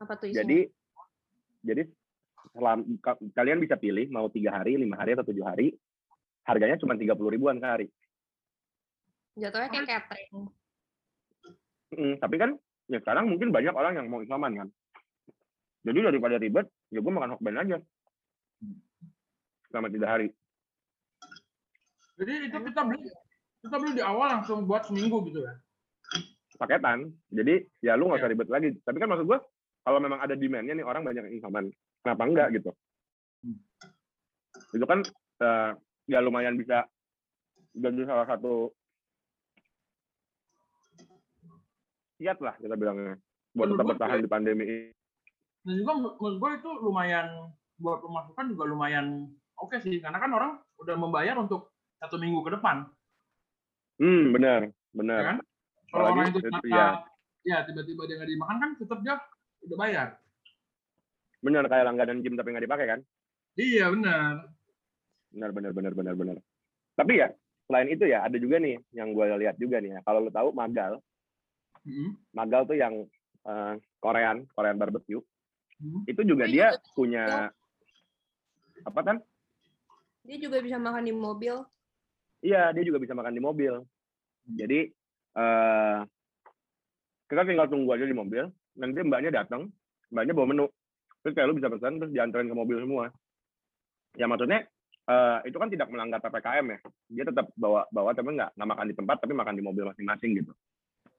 Apa 0.00 0.12
tuh 0.18 0.26
isinya? 0.30 0.40
jadi 0.42 0.58
jadi 1.64 1.82
selam- 2.52 2.86
ka- 3.00 3.20
kalian 3.32 3.60
bisa 3.62 3.78
pilih 3.78 4.10
mau 4.12 4.28
tiga 4.28 4.52
hari 4.52 4.76
lima 4.76 5.00
hari 5.00 5.16
atau 5.16 5.26
tujuh 5.26 5.44
hari 5.44 5.74
harganya 6.44 6.76
cuma 6.76 6.98
tiga 6.98 7.16
puluh 7.16 7.32
ribuan 7.32 7.56
sehari 7.56 7.88
Jatuhnya 9.34 9.66
kayak 9.66 9.86
catering. 9.90 10.46
Mm, 11.94 12.14
tapi 12.22 12.36
kan 12.38 12.50
ya 12.86 12.98
sekarang 13.02 13.26
mungkin 13.26 13.50
banyak 13.50 13.74
orang 13.74 13.98
yang 13.98 14.06
mau 14.06 14.22
isoman 14.22 14.54
kan. 14.54 14.68
Jadi 15.84 15.98
daripada 16.00 16.38
ribet, 16.38 16.70
ya 16.94 17.02
gue 17.02 17.12
makan 17.12 17.34
hokben 17.34 17.58
aja. 17.58 17.76
Selama 19.68 19.90
tiga 19.90 20.06
hari. 20.06 20.30
Jadi 22.14 22.32
itu 22.46 22.58
kita 22.62 22.80
beli 22.86 23.10
kita 23.66 23.76
beli 23.82 23.92
di 23.98 24.02
awal 24.06 24.38
langsung 24.38 24.70
buat 24.70 24.86
seminggu 24.86 25.18
gitu 25.28 25.42
ya. 25.42 25.58
Paketan. 26.54 27.10
Jadi 27.34 27.66
ya 27.82 27.98
lu 27.98 28.06
nggak 28.06 28.22
usah 28.22 28.30
ribet 28.30 28.48
lagi. 28.48 28.68
Tapi 28.86 28.96
kan 29.02 29.10
maksud 29.10 29.26
gue, 29.26 29.38
kalau 29.84 29.98
memang 30.00 30.18
ada 30.18 30.32
demand-nya 30.32 30.74
nih 30.80 30.86
orang 30.86 31.04
banyak 31.04 31.28
yang. 31.28 31.70
Kenapa 32.00 32.22
enggak 32.24 32.48
gitu? 32.56 32.70
Itu 34.72 34.84
kan 34.88 35.04
eh, 35.44 35.70
ya 36.08 36.18
lumayan 36.24 36.56
bisa 36.56 36.88
jadi 37.76 38.08
salah 38.08 38.24
satu 38.24 38.72
kiat 42.16 42.38
lah 42.40 42.54
kita 42.56 42.74
bilangnya 42.78 43.18
buat 43.52 43.74
tetap 43.74 43.84
Menurut 43.84 43.90
bertahan 43.98 44.18
di 44.24 44.28
pandemi 44.30 44.64
ini. 44.64 44.90
Dan 45.64 45.74
juga 45.80 45.92
menurut 45.96 46.36
gue 46.40 46.50
itu 46.60 46.70
lumayan 46.80 47.26
buat 47.80 48.00
pemasukan 48.04 48.44
juga 48.52 48.64
lumayan 48.68 49.28
oke 49.58 49.76
sih 49.80 49.98
karena 49.98 50.20
kan 50.20 50.30
orang 50.32 50.52
udah 50.80 50.96
membayar 50.96 51.36
untuk 51.40 51.72
satu 51.98 52.20
minggu 52.20 52.44
ke 52.44 52.52
depan, 52.58 52.84
Hmm, 53.94 54.34
benar, 54.34 54.66
ya 54.66 54.72
benar. 54.92 55.20
kan? 55.22 55.36
Kalau 55.94 56.04
orang 56.10 56.26
itu 56.34 56.40
ternyata 56.42 56.66
ya. 56.66 56.86
ya 57.46 57.58
tiba-tiba 57.62 58.02
dia 58.10 58.14
nggak 58.18 58.30
dimakan 58.34 58.56
kan 58.58 58.70
tetap 58.74 58.98
dia 59.06 59.14
udah 59.64 59.78
bayar. 59.78 60.08
Benar 61.44 61.68
kayak 61.68 61.84
langganan 61.88 62.20
gym 62.24 62.34
tapi 62.36 62.52
nggak 62.52 62.64
dipakai 62.64 62.86
kan? 62.88 63.00
Iya 63.54 63.92
benar. 63.92 64.48
Benar, 65.34 65.50
benar, 65.50 65.72
benar, 65.74 65.92
benar, 65.92 66.14
benar. 66.14 66.36
Tapi 66.94 67.12
ya 67.18 67.28
selain 67.66 67.88
itu 67.90 68.04
ya 68.06 68.24
ada 68.24 68.36
juga 68.38 68.60
nih 68.60 68.78
yang 68.94 69.12
gue 69.12 69.24
lihat 69.44 69.56
juga 69.58 69.82
nih 69.82 69.98
ya. 69.98 70.00
Kalau 70.06 70.24
lo 70.24 70.30
tahu 70.30 70.54
Magal, 70.54 71.02
Mm-mm. 71.84 72.16
Magal 72.32 72.64
tuh 72.64 72.76
yang 72.78 73.04
eh, 73.44 73.74
Korean, 74.00 74.48
Korean 74.56 74.78
barbecue, 74.80 75.20
Hmm. 75.74 76.06
itu 76.06 76.22
juga 76.22 76.46
dia 76.46 76.70
punya 76.94 77.50
apa 78.86 79.00
kan? 79.02 79.16
Dia 80.22 80.38
juga 80.38 80.62
bisa 80.62 80.78
makan 80.78 81.02
di 81.02 81.10
mobil. 81.10 81.66
Iya, 82.46 82.70
dia 82.70 82.84
juga 82.86 83.02
bisa 83.02 83.10
makan 83.10 83.34
di 83.34 83.42
mobil. 83.42 83.82
Jadi 84.54 84.94
eh 85.34 85.98
kita 87.26 87.42
tinggal 87.42 87.66
tunggu 87.66 87.90
aja 87.90 88.06
di 88.06 88.14
mobil, 88.14 88.46
nanti 88.78 88.98
mbaknya 89.02 89.30
datang, 89.44 89.70
mbaknya 90.10 90.32
bawa 90.34 90.46
menu, 90.50 90.66
terus 91.22 91.34
kayak 91.34 91.48
lu 91.50 91.56
bisa 91.58 91.70
pesan 91.70 91.98
terus 91.98 92.12
diantarin 92.12 92.50
ke 92.50 92.56
mobil 92.56 92.78
semua. 92.82 93.10
Ya 94.14 94.30
maksudnya 94.30 94.66
eh 95.04 95.38
itu 95.44 95.56
kan 95.60 95.68
tidak 95.68 95.92
melanggar 95.92 96.22
ppkm 96.22 96.66
ya, 96.70 96.78
dia 97.12 97.24
tetap 97.28 97.52
bawa 97.58 97.84
bawa 97.92 98.16
tapi 98.16 98.32
nggak 98.32 98.56
nggak 98.56 98.68
makan 98.72 98.86
di 98.88 98.94
tempat 98.96 99.16
tapi 99.20 99.32
makan 99.36 99.54
di 99.58 99.62
mobil 99.62 99.84
masing-masing 99.90 100.30
gitu. 100.40 100.52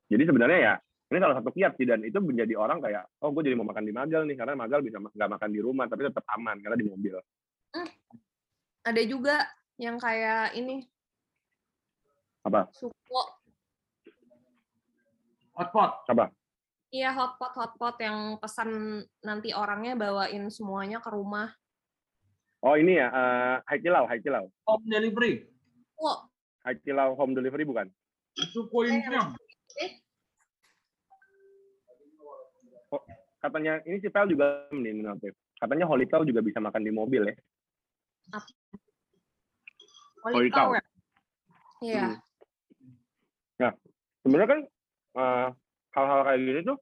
Jadi 0.10 0.24
sebenarnya 0.26 0.60
ya 0.60 0.74
ini 1.06 1.22
salah 1.22 1.38
satu 1.38 1.54
kiat 1.54 1.78
sih 1.78 1.86
dan 1.86 2.02
itu 2.02 2.18
menjadi 2.18 2.58
orang 2.58 2.82
kayak 2.82 3.06
oh 3.22 3.30
gue 3.30 3.46
jadi 3.46 3.54
mau 3.54 3.70
makan 3.70 3.86
di 3.86 3.94
Magal 3.94 4.26
nih 4.26 4.38
karena 4.42 4.58
Magal 4.58 4.82
bisa 4.82 4.98
nggak 4.98 5.32
makan 5.38 5.50
di 5.54 5.60
rumah 5.62 5.86
tapi 5.86 6.10
tetap 6.10 6.26
aman 6.34 6.58
karena 6.62 6.78
di 6.78 6.86
mobil. 6.90 7.16
Ada 8.86 9.02
juga 9.06 9.46
yang 9.78 10.02
kayak 10.02 10.58
ini. 10.58 10.82
Apa? 12.46 12.70
Suko. 12.74 13.22
Hotpot. 15.58 15.92
Coba. 16.06 16.30
Iya 16.96 17.12
hotpot 17.12 17.52
hotpot 17.60 18.00
yang 18.00 18.40
pesan 18.40 19.04
nanti 19.20 19.52
orangnya 19.52 20.00
bawain 20.00 20.48
semuanya 20.48 21.04
ke 21.04 21.12
rumah. 21.12 21.52
Oh 22.64 22.80
ini 22.80 22.96
ya 22.96 23.12
eh 23.12 23.56
Haikilau, 23.68 24.08
Haikilau. 24.08 24.48
Home 24.64 24.88
delivery. 24.88 25.44
Wah, 26.00 26.24
Haikilau 26.64 27.20
home 27.20 27.36
delivery 27.36 27.68
bukan? 27.68 27.92
Suku 28.32 28.88
Incheon. 28.88 29.36
katanya 33.44 33.78
ini 33.86 34.00
si 34.00 34.08
Pel 34.08 34.32
juga 34.32 34.66
nih. 34.72 35.04
Katanya 35.60 35.86
Holy 35.86 36.08
Cow 36.08 36.24
juga 36.24 36.40
bisa 36.40 36.64
makan 36.64 36.82
di 36.82 36.96
mobil 36.96 37.28
ya. 37.28 37.36
Holy 40.24 40.48
Holy 40.48 40.50
cow 40.50 40.72
cow. 40.72 40.80
ya? 40.80 40.84
Iya. 41.84 42.08
Hmm. 43.60 43.76
Sebenarnya 44.26 44.50
kan 44.50 44.60
eh, 45.22 45.50
hal-hal 45.96 46.22
kayak 46.28 46.42
gini 46.44 46.60
tuh 46.68 46.78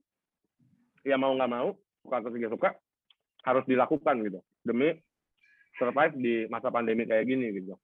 ya 1.05 1.15
mau 1.21 1.31
nggak 1.37 1.51
mau 1.51 1.77
suka 2.01 2.15
atau 2.19 2.31
tidak 2.33 2.51
suka 2.51 2.69
harus 3.45 3.63
dilakukan 3.69 4.15
gitu 4.25 4.39
demi 4.65 4.97
survive 5.77 6.15
di 6.17 6.33
masa 6.49 6.73
pandemi 6.73 7.05
kayak 7.05 7.27
gini 7.29 7.47
gitu. 7.53 7.77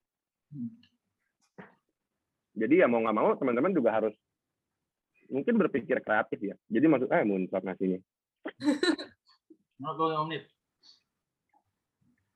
Jadi 2.58 2.82
ya 2.82 2.90
mau 2.90 3.00
nggak 3.06 3.18
mau 3.18 3.30
teman-teman 3.38 3.72
juga 3.72 3.94
harus 3.94 4.14
mungkin 5.30 5.62
berpikir 5.62 6.02
kreatif 6.02 6.40
ya. 6.42 6.56
Jadi 6.68 6.86
maksud 6.90 7.10
eh 7.14 7.24
muncrat 7.24 7.64
nasinya. 7.64 8.02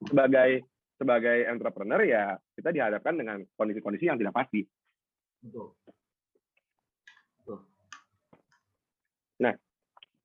Sebagai 0.04 0.64
sebagai 1.00 1.38
entrepreneur 1.50 2.02
ya 2.06 2.38
kita 2.56 2.70
dihadapkan 2.70 3.18
dengan 3.18 3.38
kondisi-kondisi 3.58 4.08
yang 4.08 4.20
tidak 4.22 4.36
pasti. 4.38 4.64
Betul. 5.44 5.76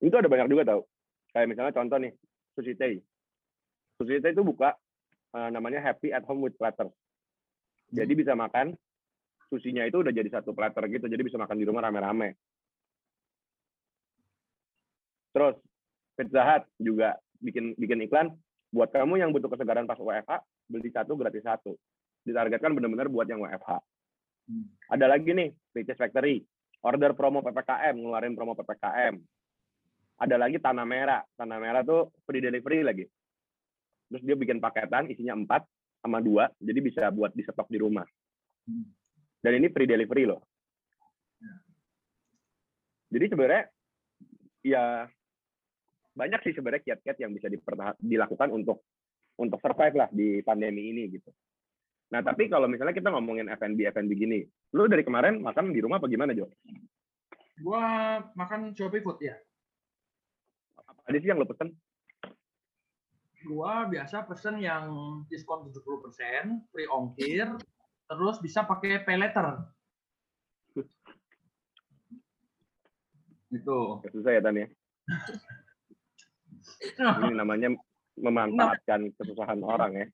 Itu 0.03 0.15
ada 0.15 0.29
banyak 0.31 0.49
juga 0.51 0.63
tau. 0.67 0.83
Kayak 1.35 1.49
misalnya 1.55 1.73
contoh 1.75 1.99
nih 2.01 2.13
sushi 2.55 2.75
tei. 2.75 3.01
Sushi 3.99 4.23
tei 4.23 4.33
itu 4.33 4.43
buka 4.47 4.75
eh, 5.35 5.49
namanya 5.53 5.83
happy 5.83 6.13
at 6.13 6.25
home 6.27 6.45
with 6.45 6.57
platter 6.57 6.89
jadi 7.89 8.13
bisa 8.13 8.37
makan 8.37 8.77
sushinya 9.49 9.89
itu 9.89 10.05
udah 10.05 10.13
jadi 10.13 10.29
satu 10.29 10.53
platter 10.53 10.85
gitu 10.93 11.09
jadi 11.09 11.23
bisa 11.25 11.41
makan 11.41 11.57
di 11.57 11.65
rumah 11.65 11.89
rame-rame. 11.89 12.37
Terus 15.33 15.57
Pizza 16.17 16.43
Hut 16.45 16.63
juga 16.77 17.17
bikin 17.41 17.73
bikin 17.79 18.05
iklan 18.05 18.35
buat 18.69 18.93
kamu 18.93 19.25
yang 19.25 19.31
butuh 19.33 19.49
kesegaran 19.49 19.89
pas 19.89 19.97
WFH 19.97 20.45
beli 20.69 20.91
satu 20.93 21.17
gratis 21.17 21.45
satu. 21.45 21.73
Ditargetkan 22.29 22.77
benar-benar 22.77 23.09
buat 23.09 23.25
yang 23.29 23.41
WFH 23.41 23.81
Hmm. 24.49 24.65
ada 24.89 25.13
lagi 25.13 25.29
nih 25.37 25.53
Peaches 25.77 26.01
Factory 26.01 26.41
order 26.83 27.13
promo 27.15 27.43
PPKM 27.43 27.95
ngeluarin 27.99 28.35
promo 28.39 28.55
PPKM 28.55 29.19
ada 30.19 30.35
lagi 30.35 30.59
tanah 30.59 30.83
merah. 30.83 31.23
Tanah 31.39 31.59
merah 31.63 31.83
tuh 31.87 32.11
free 32.27 32.43
delivery 32.43 32.83
lagi. 32.83 33.07
Terus 34.11 34.23
dia 34.27 34.35
bikin 34.35 34.59
paketan 34.59 35.07
isinya 35.07 35.39
empat 35.39 35.63
sama 36.03 36.23
dua 36.23 36.51
jadi 36.59 36.79
bisa 36.79 37.03
buat 37.11 37.35
di 37.35 37.43
stok 37.47 37.71
di 37.71 37.79
rumah. 37.79 38.07
Hmm. 38.69 38.85
dan 39.39 39.55
ini 39.55 39.71
free 39.73 39.89
delivery 39.89 40.29
loh. 40.29 40.45
Jadi 43.09 43.25
sebenarnya 43.33 43.65
ya 44.67 45.09
banyak 46.13 46.41
sih 46.43 46.53
sebenarnya 46.53 46.83
kiat-kiat 46.85 47.17
yang 47.23 47.33
bisa 47.33 47.49
dilakukan 48.03 48.51
untuk 48.51 48.85
untuk 49.39 49.63
survive 49.63 49.95
lah 49.95 50.11
di 50.11 50.43
pandemi 50.43 50.91
ini 50.91 51.07
gitu 51.17 51.31
Nah, 52.09 52.25
tapi 52.25 52.49
kalau 52.49 52.65
misalnya 52.65 52.97
kita 52.97 53.13
ngomongin 53.13 53.53
F&B 53.53 53.85
F&B 53.93 54.11
gini, 54.17 54.41
lu 54.73 54.89
dari 54.89 55.05
kemarin 55.05 55.45
makan 55.45 55.77
di 55.77 55.81
rumah 55.85 56.01
apa 56.01 56.09
gimana, 56.09 56.33
Jo? 56.33 56.49
Gua 57.61 58.17
makan 58.33 58.73
Shopee 58.73 59.05
Food 59.05 59.21
ya. 59.21 59.37
Apa 60.89 61.13
aja 61.13 61.19
sih 61.21 61.29
yang 61.29 61.37
lu 61.37 61.45
pesen? 61.45 61.77
Gua 63.45 63.85
biasa 63.85 64.25
pesen 64.25 64.65
yang 64.65 64.89
diskon 65.29 65.69
70%, 65.69 66.73
free 66.73 66.89
ongkir, 66.89 67.61
terus 68.09 68.41
bisa 68.41 68.65
pakai 68.65 69.05
pay 69.05 69.21
letter. 69.21 69.69
Gitu. 73.53 73.81
Susah 74.17 74.33
ya, 74.33 74.41
Tan 74.41 74.57
ya. 74.57 74.69
Ini 77.25 77.37
namanya 77.37 77.69
memanfaatkan 78.17 79.13
kesusahan 79.17 79.61
orang 79.61 79.93
ya. 79.93 80.07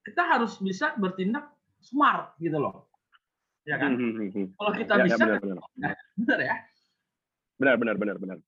Kita 0.00 0.22
harus 0.24 0.56
bisa 0.60 0.96
bertindak 0.96 1.52
smart 1.80 2.36
gitu 2.40 2.56
loh. 2.56 2.88
Ya 3.68 3.76
kan? 3.76 3.96
Hmm, 3.96 4.12
hmm, 4.16 4.28
hmm. 4.32 4.46
Kalau 4.56 4.72
kita 4.72 4.92
Ya, 4.96 5.00
ya, 5.00 5.06
bisa, 5.06 5.24
benar, 5.24 5.38
benar. 5.40 5.60
bener 6.20 6.38
ya. 6.40 6.54
Benar, 7.60 7.74
benar, 7.76 7.94
benar, 8.00 8.16
benar. 8.16 8.38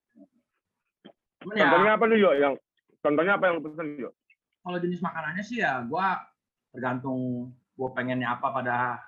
Cuman 1.44 1.54
ya, 1.59 1.68
Contohnya 1.68 1.92
apa 1.99 2.04
tuh, 2.09 2.18
Jo? 2.18 2.30
Yang 2.32 2.54
contohnya 3.02 3.32
apa 3.37 3.44
yang 3.50 3.54
lu 3.61 3.62
pesen, 3.68 3.87
Jo? 4.00 4.11
kalau 4.62 4.78
jenis 4.78 5.02
makanannya 5.02 5.42
sih 5.42 5.59
ya 5.59 5.82
gua 5.90 6.23
tergantung 6.71 7.50
gua 7.75 7.90
pengennya 7.92 8.38
apa 8.38 8.49
pada 8.54 9.02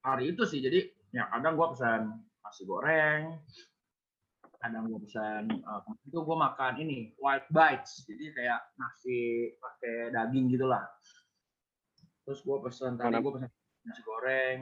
hari 0.00 0.32
itu 0.32 0.42
sih. 0.48 0.64
Jadi 0.64 0.88
ya 1.12 1.28
kadang 1.28 1.54
gua 1.60 1.76
pesan 1.76 2.08
nasi 2.40 2.64
goreng, 2.64 3.36
kadang 4.58 4.88
gua 4.88 5.00
pesan 5.04 5.52
eh, 5.52 5.80
itu 6.08 6.18
gua 6.24 6.50
makan 6.50 6.80
ini 6.80 7.12
wild 7.20 7.44
bites. 7.52 8.08
Jadi 8.08 8.32
kayak 8.32 8.60
nasi 8.80 9.52
pakai 9.60 10.10
daging 10.10 10.48
gitulah. 10.56 10.82
Terus 12.22 12.40
gua 12.42 12.62
pesan 12.62 12.94
tadi 12.94 13.10
Mana? 13.10 13.18
gua 13.18 13.32
pesan 13.34 13.50
nasi 13.82 14.02
goreng. 14.02 14.60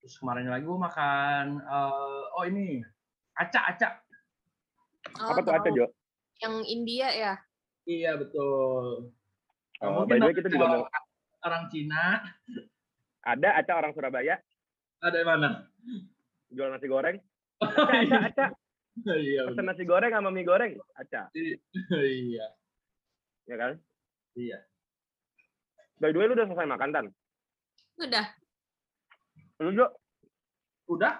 Terus 0.00 0.14
kemarin 0.16 0.48
lagi 0.48 0.64
gua 0.64 0.80
makan 0.80 1.44
eh, 1.58 2.22
oh 2.32 2.44
ini 2.44 2.80
acak-acak. 3.34 4.02
Oh, 5.18 5.30
Apa 5.30 5.40
tuh 5.40 5.52
ada, 5.52 5.62
tahu. 5.64 5.76
Jo? 5.76 5.86
Yang 6.38 6.54
India 6.66 7.08
ya? 7.10 7.32
Iya 7.84 8.16
betul. 8.16 9.12
Nah, 9.78 9.86
Oh, 9.86 10.02
mungkin 10.02 10.10
by 10.10 10.18
the 10.18 10.26
way, 10.26 10.34
kita 10.34 10.48
juga 10.50 10.66
orang 11.40 11.62
Cina 11.70 12.18
Ada 13.22 13.48
aca 13.54 13.72
orang 13.76 13.92
Surabaya 13.94 14.36
ada 14.98 15.14
di 15.14 15.22
mana? 15.22 15.48
jual 16.48 16.68
nasi 16.68 16.86
goreng. 16.86 17.16
Oh, 17.58 17.66
Aca, 17.66 17.98
iya. 17.98 18.18
aca, 18.24 18.46
Iya, 19.14 19.40
Pesen 19.46 19.66
nasi 19.66 19.82
goreng 19.82 20.10
sama 20.10 20.30
mie 20.30 20.42
goreng, 20.42 20.74
aca, 20.94 21.30
iya, 21.34 21.58
ya 23.50 23.56
kan? 23.56 23.72
iya. 24.34 24.58
By 25.98 26.14
the 26.14 26.18
way, 26.18 26.26
lu 26.30 26.34
udah 26.38 26.46
selesai 26.46 26.66
makan, 26.66 26.88
Tan? 26.94 27.06
Udah. 27.98 28.26
Lu, 29.58 29.70
Jo? 29.74 29.86
Udah? 30.88 31.14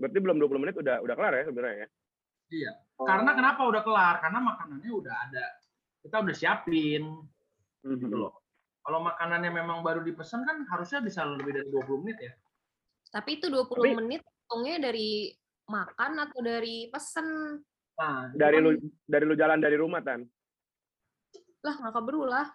Berarti 0.00 0.16
belum 0.16 0.40
20 0.40 0.62
menit 0.64 0.76
udah 0.80 1.04
udah 1.04 1.12
kelar 1.12 1.36
ya 1.36 1.44
sebenarnya 1.44 1.76
ya? 1.76 1.88
Iya. 2.48 2.72
Karena 2.96 3.36
kenapa 3.36 3.68
udah 3.68 3.82
kelar? 3.84 4.16
Karena 4.24 4.40
makanannya 4.40 4.90
udah 4.96 5.14
ada. 5.28 5.44
Kita 6.00 6.24
udah 6.24 6.32
siapin 6.32 7.04
gitu 7.84 8.08
Mhm. 8.08 8.16
loh. 8.16 8.40
Kalau 8.80 9.04
makanannya 9.04 9.52
memang 9.52 9.84
baru 9.84 10.00
dipesan 10.00 10.48
kan 10.48 10.64
harusnya 10.72 11.04
bisa 11.04 11.28
lebih 11.28 11.52
dari 11.52 11.68
20 11.68 12.00
menit 12.00 12.16
ya. 12.16 12.32
Tapi 13.12 13.44
itu 13.44 13.52
20 13.52 13.92
Tapi- 13.92 13.96
menit 14.00 14.22
hitungnya 14.24 14.88
dari 14.88 15.36
makan 15.68 16.12
atau 16.16 16.40
dari 16.40 16.88
pesen? 16.88 17.60
Nah, 18.00 18.32
Dari 18.32 18.56
kan 18.56 18.64
lu 18.64 18.70
dari 19.04 19.24
lu 19.28 19.36
jalan 19.36 19.60
dari 19.60 19.76
rumah, 19.76 20.00
Tan. 20.00 20.24
Lah, 21.60 21.74
nggak 21.76 21.94
keburu 21.94 22.24
lah. 22.24 22.46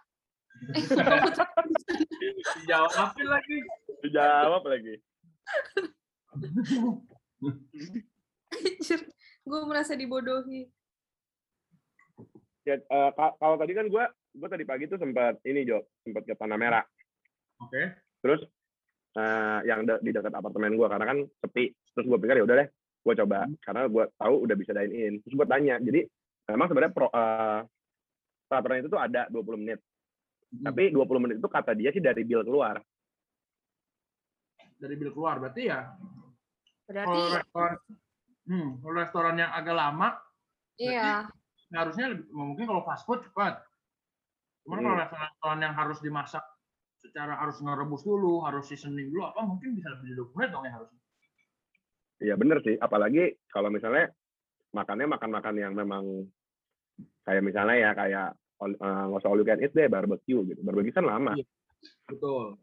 dijawabin 2.56 3.26
lagi. 3.28 3.58
Dijawab 4.02 4.62
lagi. 4.66 4.94
Anjir, 8.50 9.00
gue 9.44 9.60
merasa 9.68 9.92
dibodohi. 9.94 10.66
Ya, 12.66 12.82
eh, 12.82 13.10
ka- 13.14 13.36
kalau 13.38 13.54
tadi 13.62 13.78
kan 13.78 13.86
gua 13.86 14.10
gua 14.34 14.48
tadi 14.50 14.66
pagi 14.66 14.90
tuh 14.90 14.98
sempat 14.98 15.38
ini, 15.46 15.62
Jo, 15.62 15.86
sempat 16.02 16.26
ke 16.26 16.34
Tanah 16.34 16.58
Merah. 16.58 16.82
Oke. 17.62 17.94
Terus 18.18 18.42
eh, 19.14 19.58
yang 19.70 19.86
de- 19.86 20.02
di 20.02 20.10
dekat 20.10 20.34
apartemen 20.34 20.74
gua 20.74 20.90
karena 20.90 21.06
kan 21.06 21.18
sepi. 21.46 21.70
Terus 21.94 22.06
gua 22.10 22.18
pikir 22.18 22.42
ya 22.42 22.44
udah 22.48 22.56
deh, 22.58 22.68
gua 23.06 23.14
coba 23.14 23.46
karena 23.62 23.86
gua 23.86 24.10
tahu 24.18 24.34
udah 24.50 24.56
bisa 24.58 24.74
dine 24.74 24.90
in. 24.98 25.14
Terus 25.22 25.38
gua 25.38 25.46
tanya, 25.46 25.78
jadi 25.78 26.10
memang 26.50 26.66
sebenarnya 26.66 26.90
pro, 26.90 27.06
eh, 27.06 27.60
peraturan 28.46 28.82
itu 28.82 28.88
tuh 28.90 29.02
ada 29.02 29.26
20 29.28 29.62
menit. 29.62 29.78
Hmm. 30.50 30.70
Tapi 30.70 30.94
20 30.94 31.22
menit 31.22 31.36
itu 31.42 31.48
kata 31.50 31.74
dia 31.74 31.90
sih 31.90 32.02
dari 32.02 32.22
bill 32.22 32.46
keluar. 32.46 32.78
Dari 34.76 34.94
bil 34.94 35.10
keluar 35.10 35.42
berarti 35.42 35.62
ya. 35.66 35.90
Berarti, 36.86 37.18
Kalau 37.18 37.34
restoran 37.34 37.74
hmm, 38.46 38.68
kalau 38.78 38.94
restoran 38.94 39.36
yang 39.42 39.50
agak 39.50 39.74
lama 39.74 40.08
iya. 40.78 41.26
harusnya 41.74 42.14
lebih 42.14 42.30
mungkin 42.30 42.64
kalau 42.70 42.86
fast 42.86 43.02
food 43.02 43.26
cepat. 43.26 43.58
Cuman 44.62 44.82
kalau 44.82 44.94
Hmm. 44.94 45.02
restoran-restoran 45.02 45.60
yang 45.62 45.74
harus 45.74 45.98
dimasak 45.98 46.44
secara 47.02 47.38
harus 47.38 47.58
ngerebus 47.62 48.02
dulu, 48.02 48.42
harus 48.46 48.66
seasoning 48.66 49.10
dulu 49.10 49.26
apa 49.30 49.42
mungkin 49.42 49.74
bisa 49.74 49.90
lebih 49.94 50.14
dari 50.14 50.16
20 50.22 50.36
menit 50.38 50.50
dong 50.54 50.64
ya 50.66 50.72
harusnya. 50.74 51.00
Iya 52.16 52.34
bener 52.40 52.58
sih, 52.64 52.76
apalagi 52.80 53.36
kalau 53.52 53.68
misalnya 53.68 54.08
makannya 54.72 55.06
makan-makan 55.08 55.54
yang 55.60 55.72
memang 55.76 56.24
kayak 57.24 57.42
misalnya 57.42 57.76
ya 57.76 57.90
kayak 57.92 58.26
eh, 58.62 58.72
nggak 58.76 59.20
usah 59.20 59.28
all 59.30 59.40
you 59.40 59.46
can 59.46 59.60
eat 59.60 59.72
deh 59.72 59.88
barbecue 59.88 60.40
gitu. 60.46 60.60
Barbecue 60.62 60.94
kan 60.94 61.04
lama. 61.06 61.32
Iya. 61.36 61.46
Betul. 62.08 62.56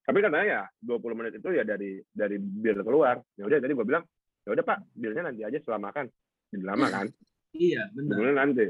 Tapi 0.00 0.18
katanya 0.26 0.46
ya 0.46 0.62
20 0.82 1.18
menit 1.18 1.32
itu 1.38 1.48
ya 1.54 1.62
dari 1.62 2.02
dari 2.10 2.36
bill 2.40 2.82
keluar. 2.82 3.22
Ya 3.38 3.46
udah 3.46 3.62
tadi 3.62 3.72
gua 3.78 3.86
bilang, 3.86 4.04
ya 4.42 4.50
udah 4.58 4.64
Pak, 4.66 4.78
billnya 4.98 5.22
nanti 5.30 5.46
aja 5.46 5.58
setelah 5.62 5.78
makan. 5.86 6.10
Jadi 6.50 6.64
lama 6.66 6.86
kan? 6.90 7.06
Iya, 7.54 7.86
benar. 7.94 8.14
Billnya 8.18 8.34
nanti. 8.34 8.64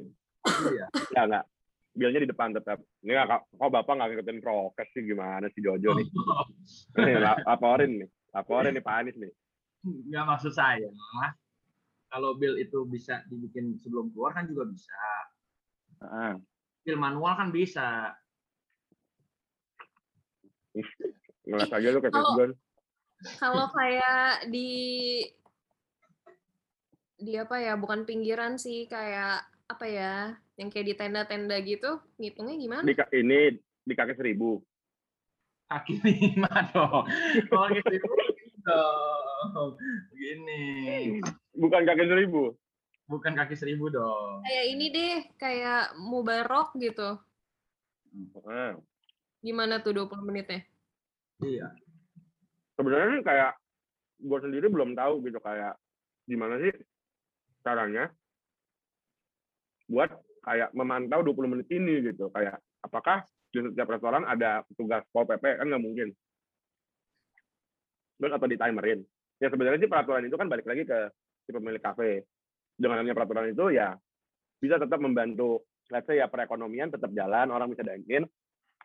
Iya. 0.69 0.87
Ya 1.17 1.21
enggak. 1.25 1.45
Billnya 1.91 2.21
di 2.23 2.29
depan 2.29 2.53
tetap. 2.53 2.79
Ini 3.01 3.17
kok, 3.25 3.57
kok 3.57 3.71
Bapak 3.73 3.93
nggak 3.97 4.09
ngikutin 4.13 4.39
prokes 4.45 4.89
sih 4.93 5.03
gimana 5.03 5.49
sih 5.51 5.65
Jojo 5.65 5.97
nih? 5.97 6.07
Nih, 7.09 7.17
la- 7.19 7.41
laporin 7.43 8.05
nih. 8.05 8.09
Laporin 8.37 8.73
nih 8.77 8.85
Pak 8.85 8.95
Anies 9.01 9.17
nih. 9.17 9.33
Nggak 10.13 10.25
maksud 10.29 10.53
saya. 10.53 10.87
Kalau 12.11 12.35
bill 12.35 12.59
itu 12.59 12.83
bisa 12.91 13.23
dibikin 13.31 13.79
sebelum 13.79 14.11
keluar 14.11 14.35
kan 14.35 14.51
juga 14.51 14.67
bisa. 14.67 14.99
Ah, 16.03 16.35
Bill 16.83 16.99
manual 16.99 17.39
kan 17.39 17.55
bisa. 17.55 18.19
ngeles 21.47 21.71
aja 21.71 21.89
lu 21.91 22.03
kayak 22.03 22.15
Kalau-. 22.15 22.59
Kalau 23.37 23.67
kayak 23.71 24.49
di 24.49 24.71
di 27.21 27.37
apa 27.37 27.61
ya, 27.61 27.77
bukan 27.77 28.09
pinggiran 28.09 28.57
sih, 28.57 28.89
kayak 28.89 29.45
apa 29.69 29.87
ya, 29.87 30.15
yang 30.57 30.73
kayak 30.73 30.87
di 30.89 30.95
tenda-tenda 30.97 31.57
gitu, 31.61 32.01
ngitungnya 32.17 32.57
gimana? 32.57 32.85
Di, 32.89 32.97
ini 33.21 33.61
di 33.61 33.93
kaki 33.93 34.17
seribu. 34.17 34.65
Kaki 35.69 36.01
lima 36.03 36.51
dong. 36.73 37.07
Oh 37.53 37.67
gitu. 37.71 38.09
dong. 38.67 39.73
Begini. 40.11 41.21
Bukan 41.61 41.85
kaki 41.85 42.05
seribu. 42.09 42.57
Bukan 43.05 43.37
kaki 43.37 43.53
seribu 43.53 43.93
dong. 43.93 44.41
Kayak 44.49 44.67
ini 44.73 44.87
deh, 44.89 45.17
kayak 45.37 45.93
mubarok 46.01 46.73
gitu. 46.81 47.21
Ah. 48.49 48.75
Gimana 49.45 49.85
tuh 49.85 49.93
20 49.93 50.25
menitnya? 50.25 50.65
Iya. 51.41 51.73
sebenarnya 52.77 53.21
sih 53.21 53.25
kayak 53.25 53.53
gue 54.25 54.39
sendiri 54.41 54.67
belum 54.73 54.97
tahu 54.97 55.21
gitu 55.25 55.37
kayak 55.41 55.77
gimana 56.25 56.57
sih 56.65 56.73
caranya 57.61 58.09
buat 59.85 60.09
kayak 60.41 60.73
memantau 60.73 61.21
20 61.21 61.53
menit 61.53 61.69
ini 61.69 62.09
gitu 62.09 62.33
kayak 62.33 62.57
apakah 62.81 63.21
di 63.53 63.61
setiap 63.61 63.93
restoran 63.93 64.25
ada 64.25 64.65
petugas 64.65 65.05
pol 65.13 65.29
pp 65.29 65.61
kan 65.61 65.69
nggak 65.69 65.85
mungkin 65.85 66.09
terus 68.17 68.33
atau 68.33 68.49
di 68.49 68.57
timerin 68.57 69.01
ya 69.41 69.53
sebenarnya 69.53 69.81
sih 69.85 69.91
peraturan 69.91 70.25
itu 70.25 70.37
kan 70.41 70.49
balik 70.49 70.65
lagi 70.65 70.89
ke 70.89 70.99
si 71.51 71.59
pemilik 71.59 71.83
kafe 71.83 72.23
dengan 72.79 73.03
adanya 73.03 73.19
peraturan 73.19 73.51
itu 73.51 73.75
ya 73.75 73.99
bisa 74.63 74.79
tetap 74.79 75.03
membantu 75.03 75.67
let's 75.91 76.07
say 76.07 76.23
ya 76.23 76.31
perekonomian 76.31 76.95
tetap 76.95 77.11
jalan 77.11 77.51
orang 77.51 77.67
bisa 77.75 77.83
dine 77.83 78.07
in 78.07 78.25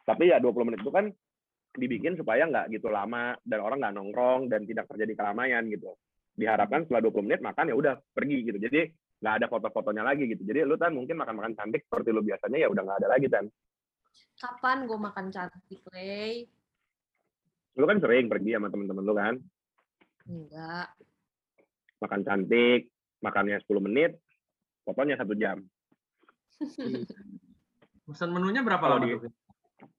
tapi 0.02 0.34
ya 0.34 0.42
20 0.42 0.66
menit 0.66 0.82
itu 0.82 0.90
kan 0.90 1.06
dibikin 1.76 2.16
supaya 2.16 2.48
nggak 2.48 2.72
gitu 2.74 2.88
lama 2.90 3.36
dan 3.44 3.60
orang 3.62 3.78
nggak 3.84 3.96
nongkrong 3.96 4.42
dan 4.48 4.64
tidak 4.64 4.88
terjadi 4.88 5.14
keramaian 5.18 5.68
gitu. 5.68 5.98
Diharapkan 6.36 6.88
setelah 6.88 7.04
20 7.10 7.26
menit 7.28 7.42
makan 7.44 7.74
ya 7.74 7.76
udah 7.76 7.94
pergi 8.16 8.38
gitu. 8.48 8.58
Jadi 8.62 8.80
nggak 9.20 9.36
ada 9.44 9.48
foto-fotonya 9.52 10.04
lagi 10.06 10.30
gitu. 10.30 10.46
Jadi 10.48 10.64
lu 10.64 10.80
kan 10.80 10.96
mungkin 10.96 11.20
makan-makan 11.20 11.58
cantik 11.58 11.84
seperti 11.84 12.16
lu 12.16 12.24
biasanya 12.24 12.58
ya 12.64 12.68
udah 12.72 12.84
nggak 12.86 13.00
ada 13.04 13.10
lagi 13.12 13.28
kan. 13.28 13.46
Kapan 14.40 14.88
gue 14.88 15.00
makan 15.00 15.26
cantik, 15.32 15.82
Lay? 15.92 16.48
Lu 17.76 17.84
kan 17.84 18.00
sering 18.00 18.32
pergi 18.32 18.56
sama 18.56 18.72
temen-temen 18.72 19.04
lu 19.04 19.16
kan, 19.16 19.36
Enggak. 20.26 20.90
Makan 22.06 22.22
cantik, 22.22 22.88
makannya 23.20 23.58
10 23.60 23.82
menit, 23.82 24.12
fotonya 24.86 25.18
satu 25.18 25.34
jam. 25.34 25.66
Pesan 28.06 28.30
menunya 28.30 28.62
berapa 28.62 28.80
Kalau 28.80 29.02
lama 29.02 29.10
di- 29.10 29.18
tuh? 29.18 29.34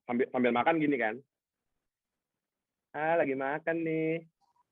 sambil 0.07 0.27
sambil 0.31 0.53
makan 0.55 0.79
gini 0.79 0.97
kan 0.97 1.15
ah 2.95 3.19
lagi 3.19 3.35
makan 3.35 3.77
nih 3.83 4.23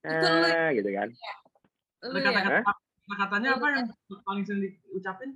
ah 0.07 0.71
gitu 0.71 0.87
kan 0.95 1.11
Lu 2.07 2.15
ya? 2.15 2.31
Kata-kata 2.31 2.73
katanya 3.19 3.49
Lu 3.51 3.57
apa 3.59 3.67
yang 3.75 3.87
paling 4.23 4.45
sering 4.47 4.63
diucapin? 4.87 5.35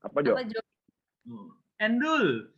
apa 0.00 0.18
Jo 0.24 0.32
Apa, 0.32 0.42
Jo? 0.48 0.60
Endul. 1.76 2.48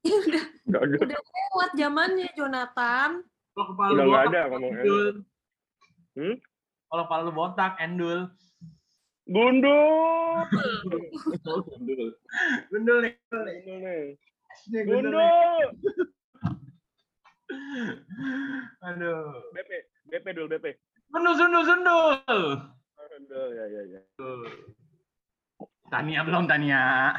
udah, 0.00 0.44
udah 0.70 0.80
udah 1.02 1.20
lewat 1.20 1.70
zamannya 1.74 2.30
Jonathan. 2.32 3.20
Kepala 3.52 3.90
Udah 3.92 4.04
nggak 4.06 4.22
botak, 4.24 4.32
ada 4.32 4.50
ngomong 4.54 4.72
endul. 4.78 5.06
Hmm? 6.18 6.34
Kalau 6.90 7.02
kepala 7.06 7.22
lu 7.26 7.32
botak, 7.32 7.78
endul. 7.78 8.26
gundul 9.30 10.42
gundul 11.70 12.10
Gundul 12.66 12.98
nih. 12.98 13.14
gundul 13.30 13.38
nih 13.46 13.54
gundul 13.62 13.78
nih. 13.78 14.02
gundul 14.90 15.14
Aduh. 18.82 19.38
BP 19.54 19.70
BP 20.10 20.26
dulu 20.34 20.46
BP 20.50 20.66
Sundul, 21.10 21.34
sundul, 21.38 21.62
sundul. 21.62 22.10
gundul 22.98 23.46
ya 23.54 23.64
ya 23.70 23.82
ya 23.86 24.00
Tania 25.90 26.20
belum 26.26 26.46
Tania. 26.50 27.14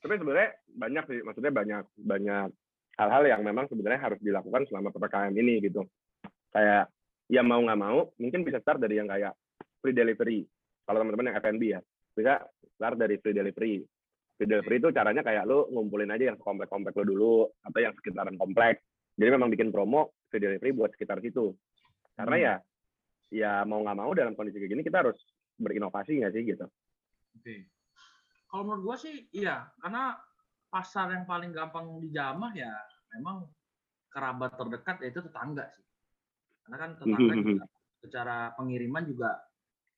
tapi 0.00 0.14
sebenarnya 0.20 0.50
banyak 0.76 1.04
sih 1.08 1.18
maksudnya 1.24 1.52
banyak 1.52 1.84
banyak 1.96 2.48
hal-hal 2.94 3.22
yang 3.26 3.42
memang 3.42 3.66
sebenarnya 3.66 4.00
harus 4.00 4.20
dilakukan 4.22 4.66
selama 4.70 4.94
ppkm 4.94 5.34
ini 5.34 5.60
gitu. 5.64 5.82
Kayak 6.54 6.90
ya 7.26 7.42
mau 7.42 7.58
nggak 7.58 7.80
mau 7.80 8.12
mungkin 8.20 8.46
bisa 8.46 8.60
start 8.62 8.78
dari 8.78 9.00
yang 9.00 9.10
kayak 9.10 9.34
free 9.82 9.96
delivery. 9.96 10.46
Kalau 10.84 11.00
teman-teman 11.00 11.32
yang 11.32 11.36
F&B 11.40 11.62
ya 11.64 11.80
bisa 12.14 12.44
start 12.78 12.96
dari 13.00 13.18
free 13.18 13.34
delivery. 13.34 13.82
Free 14.38 14.48
delivery 14.50 14.76
itu 14.78 14.88
caranya 14.94 15.22
kayak 15.26 15.46
lu 15.46 15.66
ngumpulin 15.70 16.10
aja 16.14 16.34
yang 16.34 16.38
komplek-komplek 16.38 16.94
lu 17.02 17.04
dulu 17.14 17.34
atau 17.62 17.78
yang 17.82 17.94
sekitaran 17.98 18.38
komplek. 18.38 18.82
Jadi 19.14 19.30
memang 19.30 19.50
bikin 19.50 19.70
promo 19.70 20.14
free 20.30 20.42
delivery 20.42 20.70
buat 20.74 20.90
sekitar 20.94 21.18
situ. 21.22 21.54
Karena 22.14 22.36
Hmm. 22.38 22.46
ya 22.46 22.54
ya 23.34 23.52
mau 23.66 23.82
nggak 23.82 23.98
mau 23.98 24.10
dalam 24.14 24.38
kondisi 24.38 24.62
kayak 24.62 24.78
gini 24.78 24.82
kita 24.86 25.02
harus 25.02 25.18
berinovasi 25.58 26.22
nggak 26.22 26.34
sih 26.34 26.42
gitu? 26.46 26.66
Oke. 27.34 27.66
Kalau 28.46 28.62
menurut 28.62 28.82
gua 28.86 28.96
sih 28.98 29.26
iya, 29.34 29.66
karena 29.82 30.14
pasar 30.74 31.14
yang 31.14 31.22
paling 31.22 31.54
gampang 31.54 31.86
dijamah 32.02 32.50
ya 32.58 32.74
memang 33.14 33.46
kerabat 34.10 34.58
terdekat 34.58 34.96
yaitu 35.06 35.22
tetangga 35.22 35.70
sih. 35.70 35.86
Karena 36.66 36.76
kan 36.82 36.90
tetangga 36.98 37.34
juga 37.38 37.64
secara 38.02 38.38
pengiriman 38.58 39.06
juga 39.06 39.38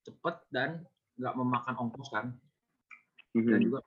cepet 0.05 0.37
dan 0.53 0.85
nggak 1.17 1.35
memakan 1.41 1.75
ongkos 1.81 2.13
kan. 2.13 2.29
Dan 3.33 3.61
juga 3.65 3.81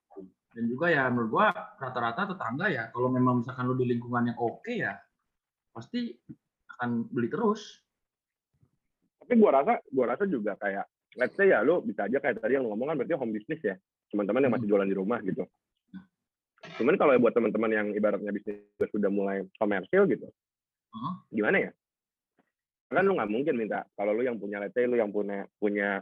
dan 0.50 0.66
juga 0.66 0.90
ya 0.90 1.06
menurut 1.14 1.30
gua 1.30 1.48
rata-rata 1.78 2.34
tetangga 2.34 2.74
ya 2.74 2.90
kalau 2.90 3.14
memang 3.14 3.46
misalkan 3.46 3.70
lu 3.70 3.78
di 3.78 3.86
lingkungan 3.86 4.34
yang 4.34 4.38
oke 4.42 4.74
ya 4.74 4.98
pasti 5.70 6.10
akan 6.74 7.06
beli 7.14 7.30
terus. 7.30 7.86
tapi 9.30 9.38
gua 9.38 9.62
rasa 9.62 9.78
gua 9.94 10.06
rasa 10.10 10.26
juga 10.26 10.58
kayak 10.58 10.90
let's 11.22 11.38
say 11.38 11.54
ya 11.54 11.62
lu 11.62 11.86
bisa 11.86 12.10
aja 12.10 12.18
kayak 12.18 12.42
tadi 12.42 12.58
yang 12.58 12.66
lu 12.66 12.74
ngomong 12.74 12.90
kan 12.90 12.98
berarti 12.98 13.14
home 13.14 13.30
business 13.30 13.62
ya 13.62 13.78
teman-teman 14.10 14.50
yang 14.50 14.54
masih 14.58 14.68
jualan 14.74 14.90
di 14.90 14.98
rumah 14.98 15.22
gitu 15.22 15.46
cuman 16.78 16.96
kalau 17.00 17.18
buat 17.18 17.34
teman-teman 17.34 17.72
yang 17.72 17.88
ibaratnya 17.94 18.30
bisnis 18.30 18.62
sudah 18.92 19.10
mulai 19.10 19.48
komersil 19.58 20.06
gitu 20.06 20.28
Heeh. 20.94 21.14
gimana 21.34 21.58
ya 21.66 21.72
kan 22.90 23.06
lu 23.06 23.14
nggak 23.14 23.30
mungkin 23.30 23.56
minta 23.56 23.86
kalau 23.94 24.14
lu 24.14 24.26
yang 24.26 24.42
punya 24.42 24.58
let's 24.58 24.74
say 24.74 24.90
lu 24.90 24.98
yang 24.98 25.14
punya 25.14 25.46
punya 25.62 26.02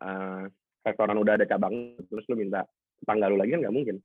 eh, 0.00 0.42
restoran 0.86 1.18
udah 1.18 1.34
ada 1.38 1.46
cabang 1.46 1.98
terus 2.06 2.22
lu 2.30 2.38
minta 2.38 2.62
tetangga 3.02 3.26
lu 3.26 3.36
lagi 3.38 3.54
kan 3.54 3.60
nggak 3.66 3.74
mungkin 3.74 3.96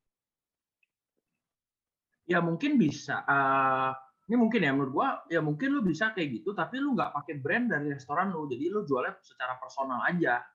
Ya 2.29 2.45
mungkin 2.45 2.77
bisa. 2.77 3.25
eh, 3.25 3.89
ini 4.29 4.37
mungkin 4.37 4.61
ya 4.61 4.69
menurut 4.69 4.93
gua 4.93 5.09
ya 5.25 5.41
mungkin 5.41 5.73
lu 5.73 5.81
bisa 5.81 6.13
kayak 6.13 6.29
gitu 6.41 6.53
tapi 6.53 6.77
lu 6.77 6.93
nggak 6.93 7.09
pakai 7.09 7.41
brand 7.41 7.73
dari 7.73 7.89
restoran 7.89 8.29
lu. 8.29 8.45
Jadi 8.45 8.69
lu 8.69 8.85
jualnya 8.85 9.17
secara 9.25 9.57
personal 9.57 10.05
aja. 10.05 10.45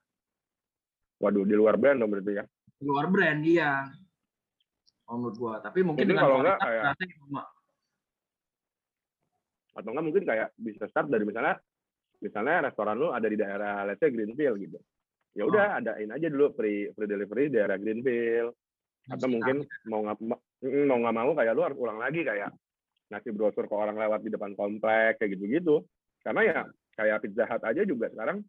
waduh 1.15 1.47
di 1.47 1.55
luar 1.55 1.79
brand 1.79 1.99
dong 1.99 2.11
berarti 2.11 2.31
ya 2.35 2.43
Di 2.75 2.83
luar 2.83 3.07
brand 3.07 3.39
iya. 3.43 3.87
Kalau 5.05 5.17
menurut 5.21 5.37
gua. 5.37 5.53
Tapi 5.61 5.79
mungkin 5.85 6.05
dengan 6.09 6.23
kalau 6.25 6.37
nggak 6.41 6.57
kualitas 6.57 6.97
kayak- 6.97 7.17
sama. 7.21 7.43
atau 9.75 9.91
enggak 9.91 10.05
mungkin 10.07 10.23
kayak 10.23 10.49
bisa 10.55 10.87
start 10.87 11.11
dari 11.11 11.27
misalnya 11.27 11.59
misalnya 12.23 12.71
restoran 12.71 12.95
lu 12.95 13.11
ada 13.11 13.27
di 13.27 13.35
daerah 13.35 13.83
let's 13.83 13.99
say 13.99 14.07
Greenfield 14.07 14.55
gitu. 14.55 14.79
Ya 15.35 15.43
udah 15.43 15.83
adain 15.83 16.15
aja 16.15 16.31
dulu 16.31 16.55
free 16.55 16.95
free 16.95 17.11
delivery 17.11 17.51
di 17.51 17.59
daerah 17.59 17.75
Greenfield. 17.75 18.55
Atau 19.11 19.27
mungkin 19.27 19.67
mau 19.85 19.99
nggak 19.99 20.17
ma- 20.23 20.43
mau 20.63 20.97
nggak 21.03 21.15
mau 21.19 21.31
kayak 21.35 21.53
lu 21.53 21.61
harus 21.67 21.75
ulang 21.77 21.99
lagi 21.99 22.23
kayak 22.23 22.55
ngasih 23.11 23.35
brosur 23.35 23.67
ke 23.67 23.75
orang 23.75 23.99
lewat 23.99 24.23
di 24.23 24.31
depan 24.31 24.55
komplek 24.55 25.19
kayak 25.19 25.35
gitu-gitu. 25.35 25.83
Karena 26.23 26.41
ya 26.41 26.59
kayak 26.95 27.27
Pizza 27.27 27.43
Hut 27.43 27.61
aja 27.67 27.81
juga 27.83 28.07
sekarang 28.15 28.47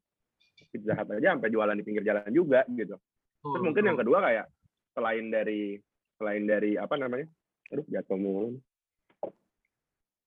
Pizza 0.70 0.94
Hut 0.94 1.10
aja 1.10 1.34
sampai 1.34 1.50
jualan 1.50 1.74
di 1.74 1.82
pinggir 1.84 2.06
jalan 2.06 2.30
juga 2.30 2.62
gitu. 2.70 2.94
Terus 3.42 3.62
mungkin 3.66 3.82
yang 3.82 3.98
kedua 3.98 4.22
kayak 4.22 4.46
selain 4.94 5.26
dari 5.26 5.74
selain 6.16 6.44
dari 6.44 6.74
apa 6.80 6.94
namanya? 6.96 7.28
Aduh 7.72 7.86
jatuh 7.88 8.18
mulu. 8.18 8.58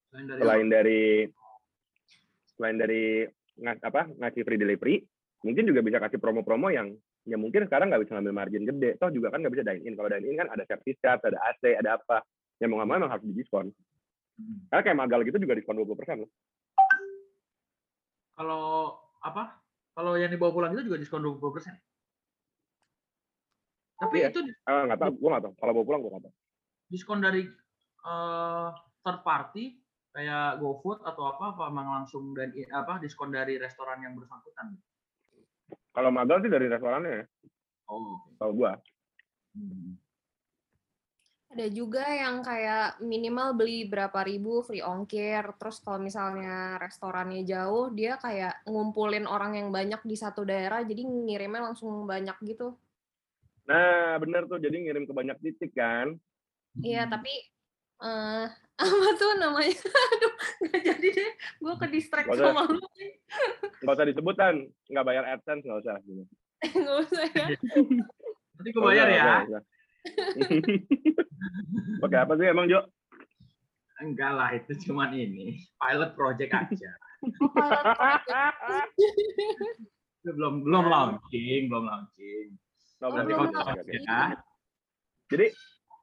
Selain 0.10 0.26
dari 0.26 0.42
selain 0.42 0.68
dari 0.70 1.02
selain 2.58 2.78
dari 2.78 3.04
ngas, 3.60 3.80
apa 3.86 4.02
ngasih 4.10 4.42
free 4.44 4.60
delivery 4.60 4.96
mungkin 5.46 5.64
juga 5.64 5.80
bisa 5.80 5.98
kasih 6.04 6.20
promo-promo 6.20 6.68
yang 6.68 6.92
ya 7.24 7.40
mungkin 7.40 7.68
sekarang 7.68 7.92
nggak 7.92 8.04
bisa 8.08 8.18
ngambil 8.18 8.36
margin 8.36 8.64
gede. 8.68 9.00
Toh 9.00 9.12
juga 9.14 9.32
kan 9.32 9.44
nggak 9.44 9.54
bisa 9.54 9.66
dine 9.66 9.84
in 9.86 9.94
kalau 9.96 10.10
dine 10.12 10.26
in 10.28 10.36
kan 10.40 10.48
ada 10.52 10.64
service 10.68 11.00
charge 11.00 11.24
ada 11.24 11.38
AC 11.52 11.64
ada 11.78 12.00
apa. 12.00 12.26
Ya 12.60 12.68
mau 12.68 12.82
nggak 12.82 12.90
mau 12.90 12.98
emang 13.00 13.12
harus 13.12 13.26
didiskon. 13.28 13.72
Hmm. 14.40 14.72
karena 14.72 14.84
kayak 14.88 15.00
magal 15.04 15.20
gitu 15.28 15.36
juga 15.36 15.52
diskon 15.52 15.76
20% 15.76 16.00
persen 16.00 16.24
loh. 16.24 16.32
Kalau 18.40 18.96
apa? 19.20 19.60
Kalau 19.92 20.16
yang 20.16 20.32
dibawa 20.32 20.56
pulang 20.56 20.72
itu 20.72 20.88
juga 20.88 20.96
diskon 20.96 21.20
20%. 21.20 21.76
Tapi 24.00 24.16
Iya. 24.24 24.32
itu 24.32 24.40
ah 24.64 24.88
nggak 24.88 25.00
tahu 25.00 25.12
gue 25.20 25.30
nggak 25.30 25.44
tahu 25.44 25.54
kalau 25.60 25.72
bawa 25.76 25.86
pulang 25.86 26.02
gue 26.02 26.12
nggak 26.16 26.26
tahu 26.26 26.36
diskon 26.90 27.20
dari 27.20 27.44
eh, 28.00 28.70
third 29.04 29.22
party 29.28 29.66
kayak 30.16 30.58
GoFood 30.64 31.04
atau 31.06 31.24
apa 31.36 31.54
apa 31.54 31.64
emang 31.70 31.88
langsung 32.02 32.34
dan 32.34 32.50
apa 32.74 32.98
diskon 32.98 33.30
dari 33.30 33.62
restoran 33.62 34.02
yang 34.02 34.18
bersangkutan? 34.18 34.74
kalau 35.94 36.10
magal 36.10 36.42
sih 36.42 36.50
dari 36.50 36.66
restorannya 36.72 37.12
ya 37.22 37.26
Oh, 37.90 38.22
oke. 38.22 38.38
tahu 38.40 38.52
gue 38.64 38.72
Hmm. 39.58 39.98
Ada 41.50 41.66
juga 41.74 42.06
yang 42.06 42.46
kayak 42.46 43.02
minimal 43.02 43.58
beli 43.58 43.90
berapa 43.90 44.22
ribu 44.22 44.62
free 44.62 44.86
ongkir. 44.86 45.42
Terus 45.58 45.82
kalau 45.82 45.98
misalnya 45.98 46.78
restorannya 46.78 47.42
jauh, 47.42 47.90
dia 47.90 48.22
kayak 48.22 48.62
ngumpulin 48.70 49.26
orang 49.26 49.58
yang 49.58 49.74
banyak 49.74 49.98
di 50.06 50.14
satu 50.14 50.46
daerah, 50.46 50.86
jadi 50.86 51.02
ngirimnya 51.02 51.74
langsung 51.74 52.06
banyak 52.06 52.38
gitu. 52.46 52.78
Nah 53.70 54.18
bener 54.18 54.50
tuh 54.50 54.58
jadi 54.58 54.74
ngirim 54.74 55.06
ke 55.06 55.14
banyak 55.14 55.38
titik 55.40 55.72
kan 55.72 56.18
Iya, 56.80 57.06
Hmm. 57.06 57.12
tapi 57.12 57.34
eh 58.00 58.46
apa 58.86 59.08
tuh 59.18 59.32
namanya? 59.36 59.74
Aduh, 59.76 60.34
nggak 60.64 60.82
jadi 60.86 61.08
deh. 61.12 61.32
Gue 61.60 61.74
ke 61.76 61.88
distract 61.90 62.30
usah. 62.30 62.54
sama 62.54 62.64
lu. 62.70 62.80
nggak 63.84 63.96
usah 63.98 64.08
disebutan 64.08 64.54
nggak 64.88 65.06
bayar 65.06 65.26
adsense 65.28 65.66
nggak 65.66 65.82
usah 65.82 65.98
Nggak 66.62 66.98
usah 67.04 67.24
ya. 67.36 67.48
Nanti 68.56 68.70
gue 68.70 68.84
bayar 68.86 69.08
ya. 69.10 69.26
Oke 72.00 72.16
apa 72.24 72.34
sih 72.38 72.48
emang 72.48 72.70
Jo? 72.70 72.86
Enggak 74.00 74.32
lah, 74.32 74.50
itu 74.56 74.72
cuman 74.88 75.12
ini 75.12 75.60
pilot 75.76 76.16
project 76.16 76.52
aja. 76.56 76.92
Itu 80.24 80.32
belum 80.32 80.64
belum 80.64 80.86
launching, 80.88 81.68
belum 81.68 81.84
launching. 81.84 82.56
Oh, 83.00 83.08
Oh, 83.08 83.16
berarti. 83.16 83.96
Ya. 84.04 84.36
Jadi 85.30 85.46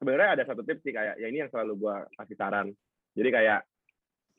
sebenarnya 0.00 0.28
ada 0.40 0.44
satu 0.48 0.62
tips 0.64 0.80
sih 0.80 0.94
kayak 0.96 1.20
ya 1.20 1.26
ini 1.28 1.44
yang 1.44 1.50
selalu 1.52 1.72
gua 1.76 2.08
kasih 2.16 2.36
saran. 2.38 2.72
Jadi 3.12 3.28
kayak 3.32 3.68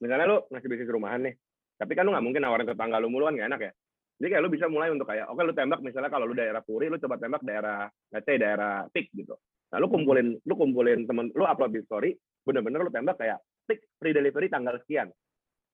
misalnya 0.02 0.26
lu 0.26 0.38
ngasih 0.50 0.70
bisnis 0.70 0.90
rumahan 0.90 1.22
nih, 1.28 1.36
tapi 1.78 1.94
kan 1.94 2.06
lu 2.08 2.14
nggak 2.14 2.26
mungkin 2.26 2.42
nawarin 2.42 2.66
tetangga 2.70 2.98
lu 2.98 3.10
mulu 3.14 3.30
kan 3.30 3.36
nggak 3.38 3.50
enak 3.54 3.62
ya. 3.62 3.72
Jadi 4.18 4.28
kayak 4.34 4.44
lu 4.46 4.50
bisa 4.50 4.66
mulai 4.66 4.90
untuk 4.90 5.06
kayak 5.06 5.30
oke 5.30 5.42
lu 5.46 5.54
tembak 5.54 5.80
misalnya 5.86 6.10
kalau 6.10 6.26
lu 6.26 6.34
daerah 6.34 6.62
Puri 6.66 6.90
lu 6.90 6.98
coba 6.98 7.22
tembak 7.22 7.46
daerah 7.46 7.86
let's 8.10 8.26
say 8.26 8.42
daerah 8.42 8.90
Tik 8.90 9.14
gitu. 9.14 9.38
Nah 9.70 9.78
lu 9.78 9.88
kumpulin 9.92 10.34
lu 10.42 10.54
kumpulin 10.58 11.06
temen 11.06 11.30
lu 11.38 11.46
upload 11.46 11.78
di 11.78 11.86
story 11.86 12.18
bener-bener 12.42 12.82
lu 12.82 12.90
tembak 12.90 13.22
kayak 13.22 13.38
Tik 13.70 14.02
free 14.02 14.16
delivery 14.16 14.50
tanggal 14.50 14.82
sekian. 14.82 15.14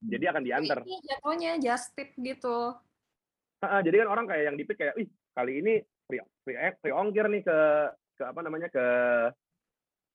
Jadi 0.04 0.26
akan 0.28 0.44
diantar. 0.44 0.84
Ini 0.84 1.00
jatuhnya 1.00 1.52
just 1.64 1.96
tip 1.96 2.12
gitu. 2.20 2.76
Jadi 3.64 3.96
kan 4.04 4.10
orang 4.12 4.28
kayak 4.28 4.44
yang 4.52 4.60
dipik 4.60 4.76
kayak, 4.76 5.00
ih 5.00 5.08
kali 5.32 5.64
ini 5.64 5.80
free 6.08 6.22
free, 6.44 6.58
eh, 6.58 6.74
free 6.80 6.94
ongkir 6.94 7.26
nih 7.30 7.42
ke 7.44 7.58
ke 8.14 8.24
apa 8.24 8.40
namanya 8.46 8.70
ke 8.70 8.86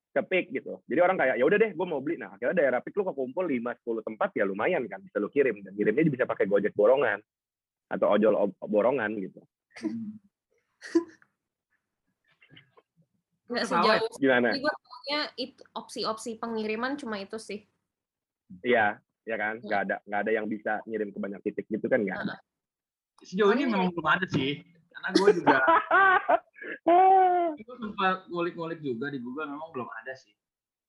ke 0.09 0.21
kepik 0.25 0.51
gitu. 0.51 0.81
Jadi 0.89 1.01
orang 1.05 1.17
kayak 1.21 1.37
ya 1.39 1.45
udah 1.45 1.59
deh, 1.61 1.71
gue 1.77 1.87
mau 1.87 2.01
beli. 2.01 2.17
Nah 2.19 2.35
akhirnya 2.35 2.57
daerah 2.57 2.81
pik 2.81 2.97
lu 2.97 3.05
kekumpul 3.07 3.45
5-10 3.47 4.03
tempat 4.03 4.31
ya 4.35 4.45
lumayan 4.49 4.89
kan 4.89 4.99
bisa 5.05 5.21
lu 5.21 5.29
kirim 5.31 5.61
dan 5.63 5.77
kirimnya 5.77 6.09
bisa 6.09 6.25
pakai 6.27 6.49
gojek 6.49 6.73
borongan 6.75 7.21
atau 7.89 8.07
ojol 8.17 8.53
borongan 8.67 9.15
gitu. 9.21 9.41
Nggak 13.49 13.65
Tahu 13.65 13.85
ya? 13.89 13.97
sejauh 13.97 14.21
Gimana? 14.21 14.49
Gue 14.61 14.75
itu 15.41 15.65
opsi-opsi 15.73 16.37
pengiriman 16.37 17.01
cuma 17.01 17.17
itu 17.17 17.41
sih. 17.41 17.65
Iya, 18.61 19.01
ya 19.25 19.37
kan? 19.41 19.65
Nggak 19.65 19.81
ada 19.89 19.97
nggak 20.05 20.21
ada 20.21 20.33
yang 20.33 20.47
bisa 20.49 20.85
ngirim 20.85 21.09
ke 21.13 21.19
banyak 21.21 21.41
titik 21.45 21.67
gitu 21.73 21.89
kan 21.89 22.05
nggak 22.05 22.29
ada. 22.29 22.37
Sejauh 23.25 23.57
ini 23.57 23.67
iya. 23.67 23.73
memang 23.73 23.89
belum 23.97 24.09
ada 24.09 24.27
sih. 24.29 24.63
Karena 24.99 25.15
gue 25.15 25.31
juga 25.39 25.57
gue 27.55 27.77
sempat 27.79 28.27
ngulik-ngulik 28.27 28.83
juga 28.83 29.15
di 29.15 29.23
Google 29.23 29.55
memang 29.55 29.71
belum 29.71 29.87
ada 29.87 30.13
sih. 30.19 30.35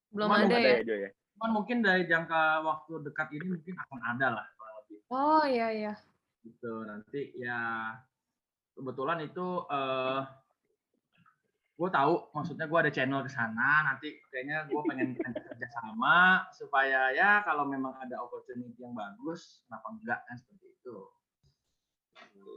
Belum 0.09 0.33
Cuman 0.33 0.49
ada 0.49 0.57
ada 0.57 0.69
ya. 0.69 0.81
ya 0.81 0.95
ya. 1.05 1.09
Cuman 1.37 1.49
mungkin 1.53 1.77
dari 1.85 2.09
jangka 2.09 2.65
waktu 2.65 3.05
dekat 3.05 3.29
ini 3.37 3.45
mungkin 3.53 3.77
akan 3.77 3.99
ada 4.01 4.27
lah 4.41 4.45
lebih. 4.49 4.97
Oh 5.13 5.45
iya 5.45 5.69
iya. 5.69 5.93
gitu 6.39 6.87
nanti 6.87 7.35
ya 7.35 7.93
kebetulan 8.71 9.19
itu 9.27 9.47
eh 9.69 10.23
gue 11.75 11.89
tahu 11.91 12.31
maksudnya 12.31 12.63
gue 12.67 12.79
ada 12.79 12.91
channel 12.91 13.23
ke 13.23 13.31
sana 13.31 13.91
nanti 13.91 14.23
kayaknya 14.31 14.67
gue 14.71 14.81
pengen 14.87 15.19
kerja 15.19 15.67
sama 15.83 16.47
supaya 16.55 17.11
ya 17.11 17.43
kalau 17.43 17.67
memang 17.67 17.91
ada 17.99 18.23
opportunity 18.23 18.79
yang 18.79 18.95
bagus 18.95 19.63
kenapa 19.67 19.87
enggak 19.99 20.19
kan 20.27 20.35
seperti 20.39 20.67
itu 20.79 20.97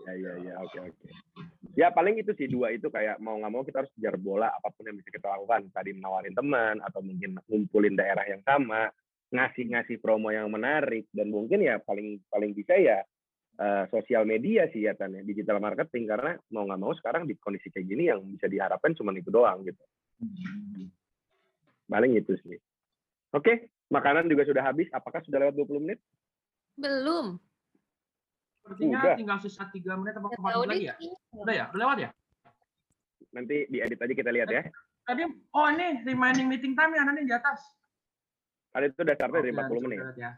Ya 0.02 0.14
ya 0.18 0.32
ya 0.42 0.54
oke 0.58 0.78
oke. 0.90 1.06
Ya 1.72 1.88
paling 1.88 2.20
itu 2.20 2.37
sih 2.37 2.52
dua 2.52 2.68
itu 2.68 2.92
kayak 2.92 3.16
mau 3.16 3.40
nggak 3.40 3.52
mau 3.52 3.64
kita 3.64 3.80
harus 3.80 3.92
kejar 3.96 4.20
bola 4.20 4.52
apa 4.52 4.68
pun 4.68 4.85
yang 4.85 5.00
bisa 5.00 5.08
kita 5.08 5.28
lakukan. 5.32 5.72
Tadi 5.72 5.96
menawarin 5.96 6.37
teman 6.37 6.76
atau 6.85 7.00
mungkin 7.00 7.40
ngumpulin 7.48 7.96
daerah 7.96 8.28
yang 8.28 8.44
sama, 8.44 8.92
ngasih-ngasih 9.32 9.96
promo 10.04 10.28
yang 10.28 10.52
menarik 10.52 11.08
dan 11.16 11.32
mungkin 11.32 11.64
ya 11.64 11.80
paling 11.80 12.20
paling 12.28 12.52
bisa 12.52 12.76
ya 12.76 13.00
eh, 13.56 13.85
sosial 13.88 14.28
media 14.28 14.68
sih 14.68 14.85
ya 14.85 14.92
Tan, 14.92 15.16
ya, 15.16 15.24
digital 15.24 15.64
marketing 15.64 16.04
karena 16.04 16.37
mau 16.52 16.68
nggak 16.68 16.80
mau 16.80 16.92
sekarang 16.92 17.24
di 17.24 17.40
kondisi 17.40 17.72
kayak 17.72 17.88
gini 17.88 18.12
yang 18.12 18.20
bisa 18.28 18.52
diharapkan 18.52 18.92
cuma 18.92 19.16
itu 19.16 19.32
doang 19.32 19.64
gitu. 19.64 19.80
Paling 21.88 22.12
itu 22.20 22.37
sih. 22.44 22.61
Oke, 23.32 23.72
makanan 23.88 24.28
juga 24.28 24.44
sudah 24.44 24.61
habis. 24.61 24.92
Apakah 24.92 25.24
sudah 25.24 25.48
lewat 25.48 25.56
20 25.56 25.85
menit? 25.88 26.00
Belum. 26.76 27.40
Sepertinya 28.62 29.01
Udah. 29.03 29.16
tinggal 29.18 29.38
sisa 29.42 29.66
tiga 29.75 29.98
menit 29.98 30.14
atau 30.14 30.31
empat 30.31 30.38
menit 30.38 30.70
lagi 30.70 30.87
ya 30.87 30.94
udah 31.35 31.55
ya 31.55 31.64
udah 31.75 31.81
lewat 31.83 31.98
ya 31.98 32.11
Nanti 33.33 33.64
diedit 33.66 33.96
aja 33.96 34.14
kita 34.14 34.31
lihat 34.31 34.48
ya. 34.48 34.62
tadi 35.03 35.25
oh 35.27 35.66
ini 35.72 36.05
remaining 36.07 36.46
meeting 36.46 36.79
time 36.79 36.94
ya 36.94 37.03
nanti 37.03 37.27
di 37.27 37.35
atas 37.35 37.59
Ada 38.72 38.88
itu 38.88 39.03
udah 39.05 39.16
startnya 39.18 39.40
dari 39.42 39.53
Oke, 39.53 39.68
40 39.68 39.85
menit. 39.85 40.01
ya 40.16 40.31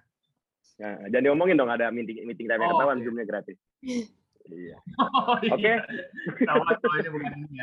Nah, 0.74 1.06
jangan 1.06 1.22
diomongin 1.22 1.54
dong 1.54 1.70
ada 1.70 1.86
meeting 1.92 2.24
meeting 2.26 2.50
time 2.50 2.58
Oh, 2.58 2.74
ketahuan 2.74 2.98
oke. 2.98 3.04
zoomnya 3.04 3.26
gratis. 3.28 3.58
Iya. 4.44 4.76
oh, 5.00 5.40
iya. 5.40 5.56
Oke. 5.56 5.72
Ya 6.44 6.54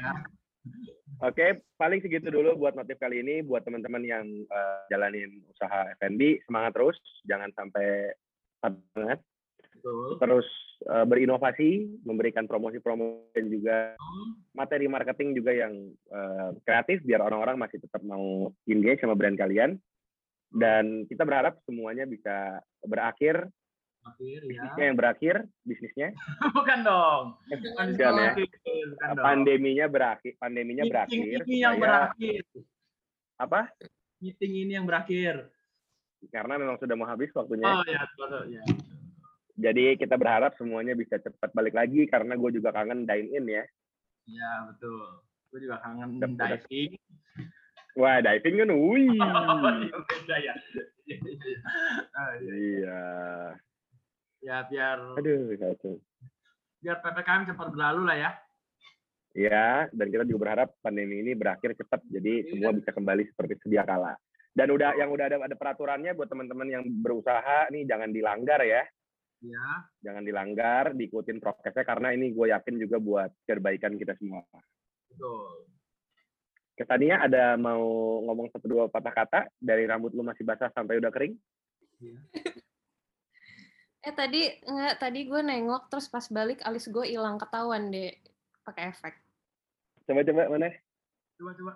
Oke, 1.29 1.61
paling 1.77 2.01
segitu 2.01 2.33
dulu 2.33 2.57
buat 2.57 2.73
notif 2.73 2.97
kali 2.97 3.21
ini. 3.21 3.45
Buat 3.45 3.69
teman-teman 3.69 4.01
yang 4.01 4.25
eh, 4.25 4.81
jalanin 4.89 5.45
usaha 5.45 5.93
F&B, 6.01 6.41
semangat 6.49 6.73
terus, 6.73 6.97
jangan 7.29 7.53
sampai 7.53 8.17
banget. 8.97 9.21
Betul 9.81 10.21
Terus 10.21 10.47
eh, 10.85 11.05
berinovasi, 11.05 11.69
memberikan 12.05 12.45
promosi-promosi 12.45 13.33
dan 13.33 13.45
juga 13.49 13.77
Hmm. 13.97 14.31
materi 14.53 14.85
marketing 14.85 15.33
juga 15.33 15.51
yang 15.51 15.73
eh, 15.89 16.49
kreatif 16.61 17.01
biar 17.01 17.21
orang-orang 17.21 17.57
masih 17.57 17.81
tetap 17.81 18.01
mau 18.01 18.49
engage 18.65 19.01
sama 19.01 19.17
brand 19.17 19.33
kalian. 19.33 19.81
Dan 20.51 21.07
kita 21.07 21.23
berharap 21.23 21.57
semuanya 21.63 22.03
bisa 22.03 22.59
berakhir, 22.83 23.47
akhir 24.03 24.39
ya 24.43 24.49
bisnisnya 24.49 24.83
yang 24.83 24.97
berakhir, 24.99 25.35
bisnisnya. 25.63 26.09
bukan 26.57 26.79
dong 26.83 27.23
bukan 27.47 27.85
ya. 27.95 28.33
bukan 28.35 29.09
dong. 29.15 29.23
Pandeminya 29.23 29.85
berakhir, 29.87 30.33
pandeminya 30.37 30.83
meeting 30.83 30.91
berakhir. 30.91 31.39
ini 31.45 31.55
yang 31.57 31.75
berakhir 31.79 32.41
Apa? 33.37 33.61
meeting 34.19 34.53
ini 34.65 34.71
yang 34.75 34.85
berakhir 34.85 35.47
Karena 36.29 36.53
memang 36.59 36.77
sudah 36.77 36.93
mau 36.93 37.07
habis 37.07 37.31
waktunya. 37.31 37.65
oh 37.65 37.85
ya 37.87 38.01
betul 38.13 38.43
ya 38.51 38.63
Jadi 39.61 39.95
kita 39.95 40.17
berharap 40.17 40.57
semuanya 40.57 40.93
bisa 40.93 41.15
cepat 41.15 41.53
balik 41.53 41.71
lagi 41.71 42.09
karena 42.09 42.33
gue 42.33 42.49
juga 42.51 42.73
kangen 42.73 43.05
dine 43.05 43.29
in 43.29 43.45
ya. 43.47 43.63
ya 44.23 44.51
betul 44.69 45.21
gue 45.49 45.59
juga 45.61 45.81
kangen 45.81 46.17
udah. 46.17 46.29
diving 46.55 46.93
Wah 47.93 48.23
diving 48.23 48.55
kan, 48.57 48.71
wih. 48.87 49.19
oh 49.19 49.73
iya 49.83 49.97
beda 49.99 50.35
ya 50.39 50.53
Iya, 51.03 51.15
iya, 51.17 51.33
iya. 51.35 51.59
Iya. 52.39 52.53
Iya. 52.55 53.01
ya 54.41 54.57
biar 54.65 54.97
Aduh, 55.19 55.51
satu. 55.53 55.99
biar 56.79 56.97
ppkm 56.97 57.41
cepat 57.49 57.67
berlalu 57.69 58.01
lah 58.07 58.17
ya 58.17 58.31
Ya, 59.31 59.87
dan 59.95 60.11
kita 60.11 60.27
juga 60.27 60.43
berharap 60.43 60.75
pandemi 60.83 61.23
ini 61.23 61.31
berakhir 61.31 61.71
cepat, 61.73 62.03
jadi 62.05 62.43
Iya. 62.43 62.47
semua 62.51 62.75
bisa 62.75 62.91
kembali 62.91 63.23
seperti 63.25 63.63
sedia 63.63 63.87
kala. 63.87 64.11
Dan 64.51 64.75
udah 64.75 64.91
yang 64.99 65.07
udah 65.07 65.23
ada 65.23 65.39
ada 65.39 65.55
peraturannya 65.55 66.11
buat 66.11 66.27
teman-teman 66.27 66.67
yang 66.67 66.83
berusaha 66.99 67.71
nih 67.71 67.87
jangan 67.87 68.11
dilanggar 68.11 68.59
ya, 68.59 68.83
ya 69.41 69.67
jangan 70.05 70.23
dilanggar, 70.23 70.93
diikutin 70.93 71.41
prokesnya 71.41 71.85
karena 71.85 72.13
ini 72.13 72.33
gue 72.33 72.53
yakin 72.53 72.75
juga 72.77 72.97
buat 73.01 73.31
kebaikan 73.45 73.97
kita 73.97 74.13
semua. 74.17 74.45
betul 75.09 75.65
Kesannya 76.71 77.29
ada 77.29 77.59
mau 77.61 77.83
ngomong 78.25 78.49
satu 78.49 78.65
dua 78.65 78.85
patah 78.89 79.13
kata 79.13 79.41
dari 79.61 79.85
rambut 79.85 80.15
lu 80.17 80.25
masih 80.25 80.41
basah 80.41 80.71
sampai 80.73 80.97
udah 80.97 81.11
kering? 81.13 81.35
Eh 84.01 84.09
tadi 84.17 84.49
enggak 84.65 84.97
tadi 84.97 85.29
gue 85.29 85.41
nengok 85.45 85.93
terus 85.93 86.09
pas 86.09 86.25
balik 86.25 86.57
alis 86.65 86.89
gue 86.89 87.05
hilang 87.05 87.37
ketahuan 87.37 87.93
deh 87.93 88.09
pakai 88.65 88.89
efek. 88.89 89.13
Coba-coba 90.09 90.49
mana? 90.49 90.73
coba 91.37 91.51
coba 91.57 91.73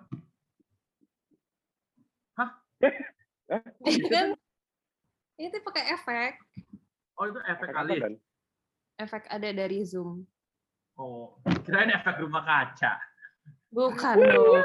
Hah? 2.38 2.50
kan 4.14 4.34
itu 5.38 5.56
pakai 5.62 5.84
efek. 5.94 6.32
Oh 7.16 7.24
itu 7.26 7.40
efek 7.42 7.52
Efek 7.62 7.74
kali 7.74 7.92
apa, 7.92 8.02
Dan? 8.02 8.14
Efek 8.96 9.22
ada 9.28 9.48
dari 9.50 9.78
Zoom. 9.82 10.24
oh 10.96 11.36
kirain 11.62 11.90
efek 11.90 12.16
rumah 12.18 12.40
kaca 12.42 12.96
Bukan 13.68 14.16
dong. 14.22 14.64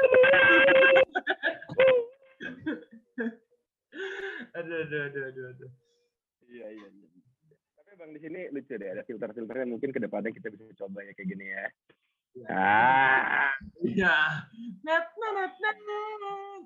aduh 4.52 4.78
aduh 4.82 5.00
aduh 5.06 5.22
aduh, 5.28 5.44
aduh. 5.52 5.70
Iya, 6.46 6.66
iya, 6.70 6.86
iya. 6.86 7.08
Tapi 7.74 7.92
bang 7.94 8.10
di 8.12 8.20
sini 8.20 8.40
lucu 8.48 8.72
deh, 8.72 8.88
ada 8.88 9.02
filter-filternya 9.02 9.66
mungkin 9.66 9.90
ke 9.90 10.00
depannya 10.00 10.32
kita 10.32 10.48
bisa 10.48 10.64
coba 10.78 11.00
ya 11.02 11.12
kayak 11.12 11.28
gini 11.28 11.46
ya. 11.46 11.64
Iya. 12.32 12.46
Ah, 12.48 13.52
Iya. 13.82 14.16
Net 14.80 15.06
net 15.12 15.52
net 15.60 15.78
net. 15.78 16.62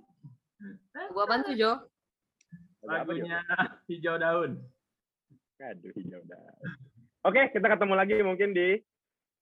Gua 1.11 1.25
bantu 1.27 1.51
Jo. 1.53 1.73
ya? 2.81 2.87
Lagunya 2.87 3.39
hijau 3.87 4.15
daun. 4.17 4.63
Aduh, 5.61 5.93
hijau 5.97 6.21
dah. 6.29 6.43
Oke, 7.25 7.49
kita 7.51 7.67
ketemu 7.67 7.95
lagi 7.97 8.17
mungkin 8.21 8.53
di 8.53 8.77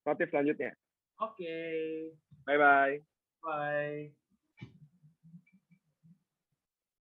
notif 0.07 0.31
selanjutnya. 0.31 0.73
Oke. 1.19 1.57
Bye-bye. 2.47 2.95
Bye. 3.43 4.24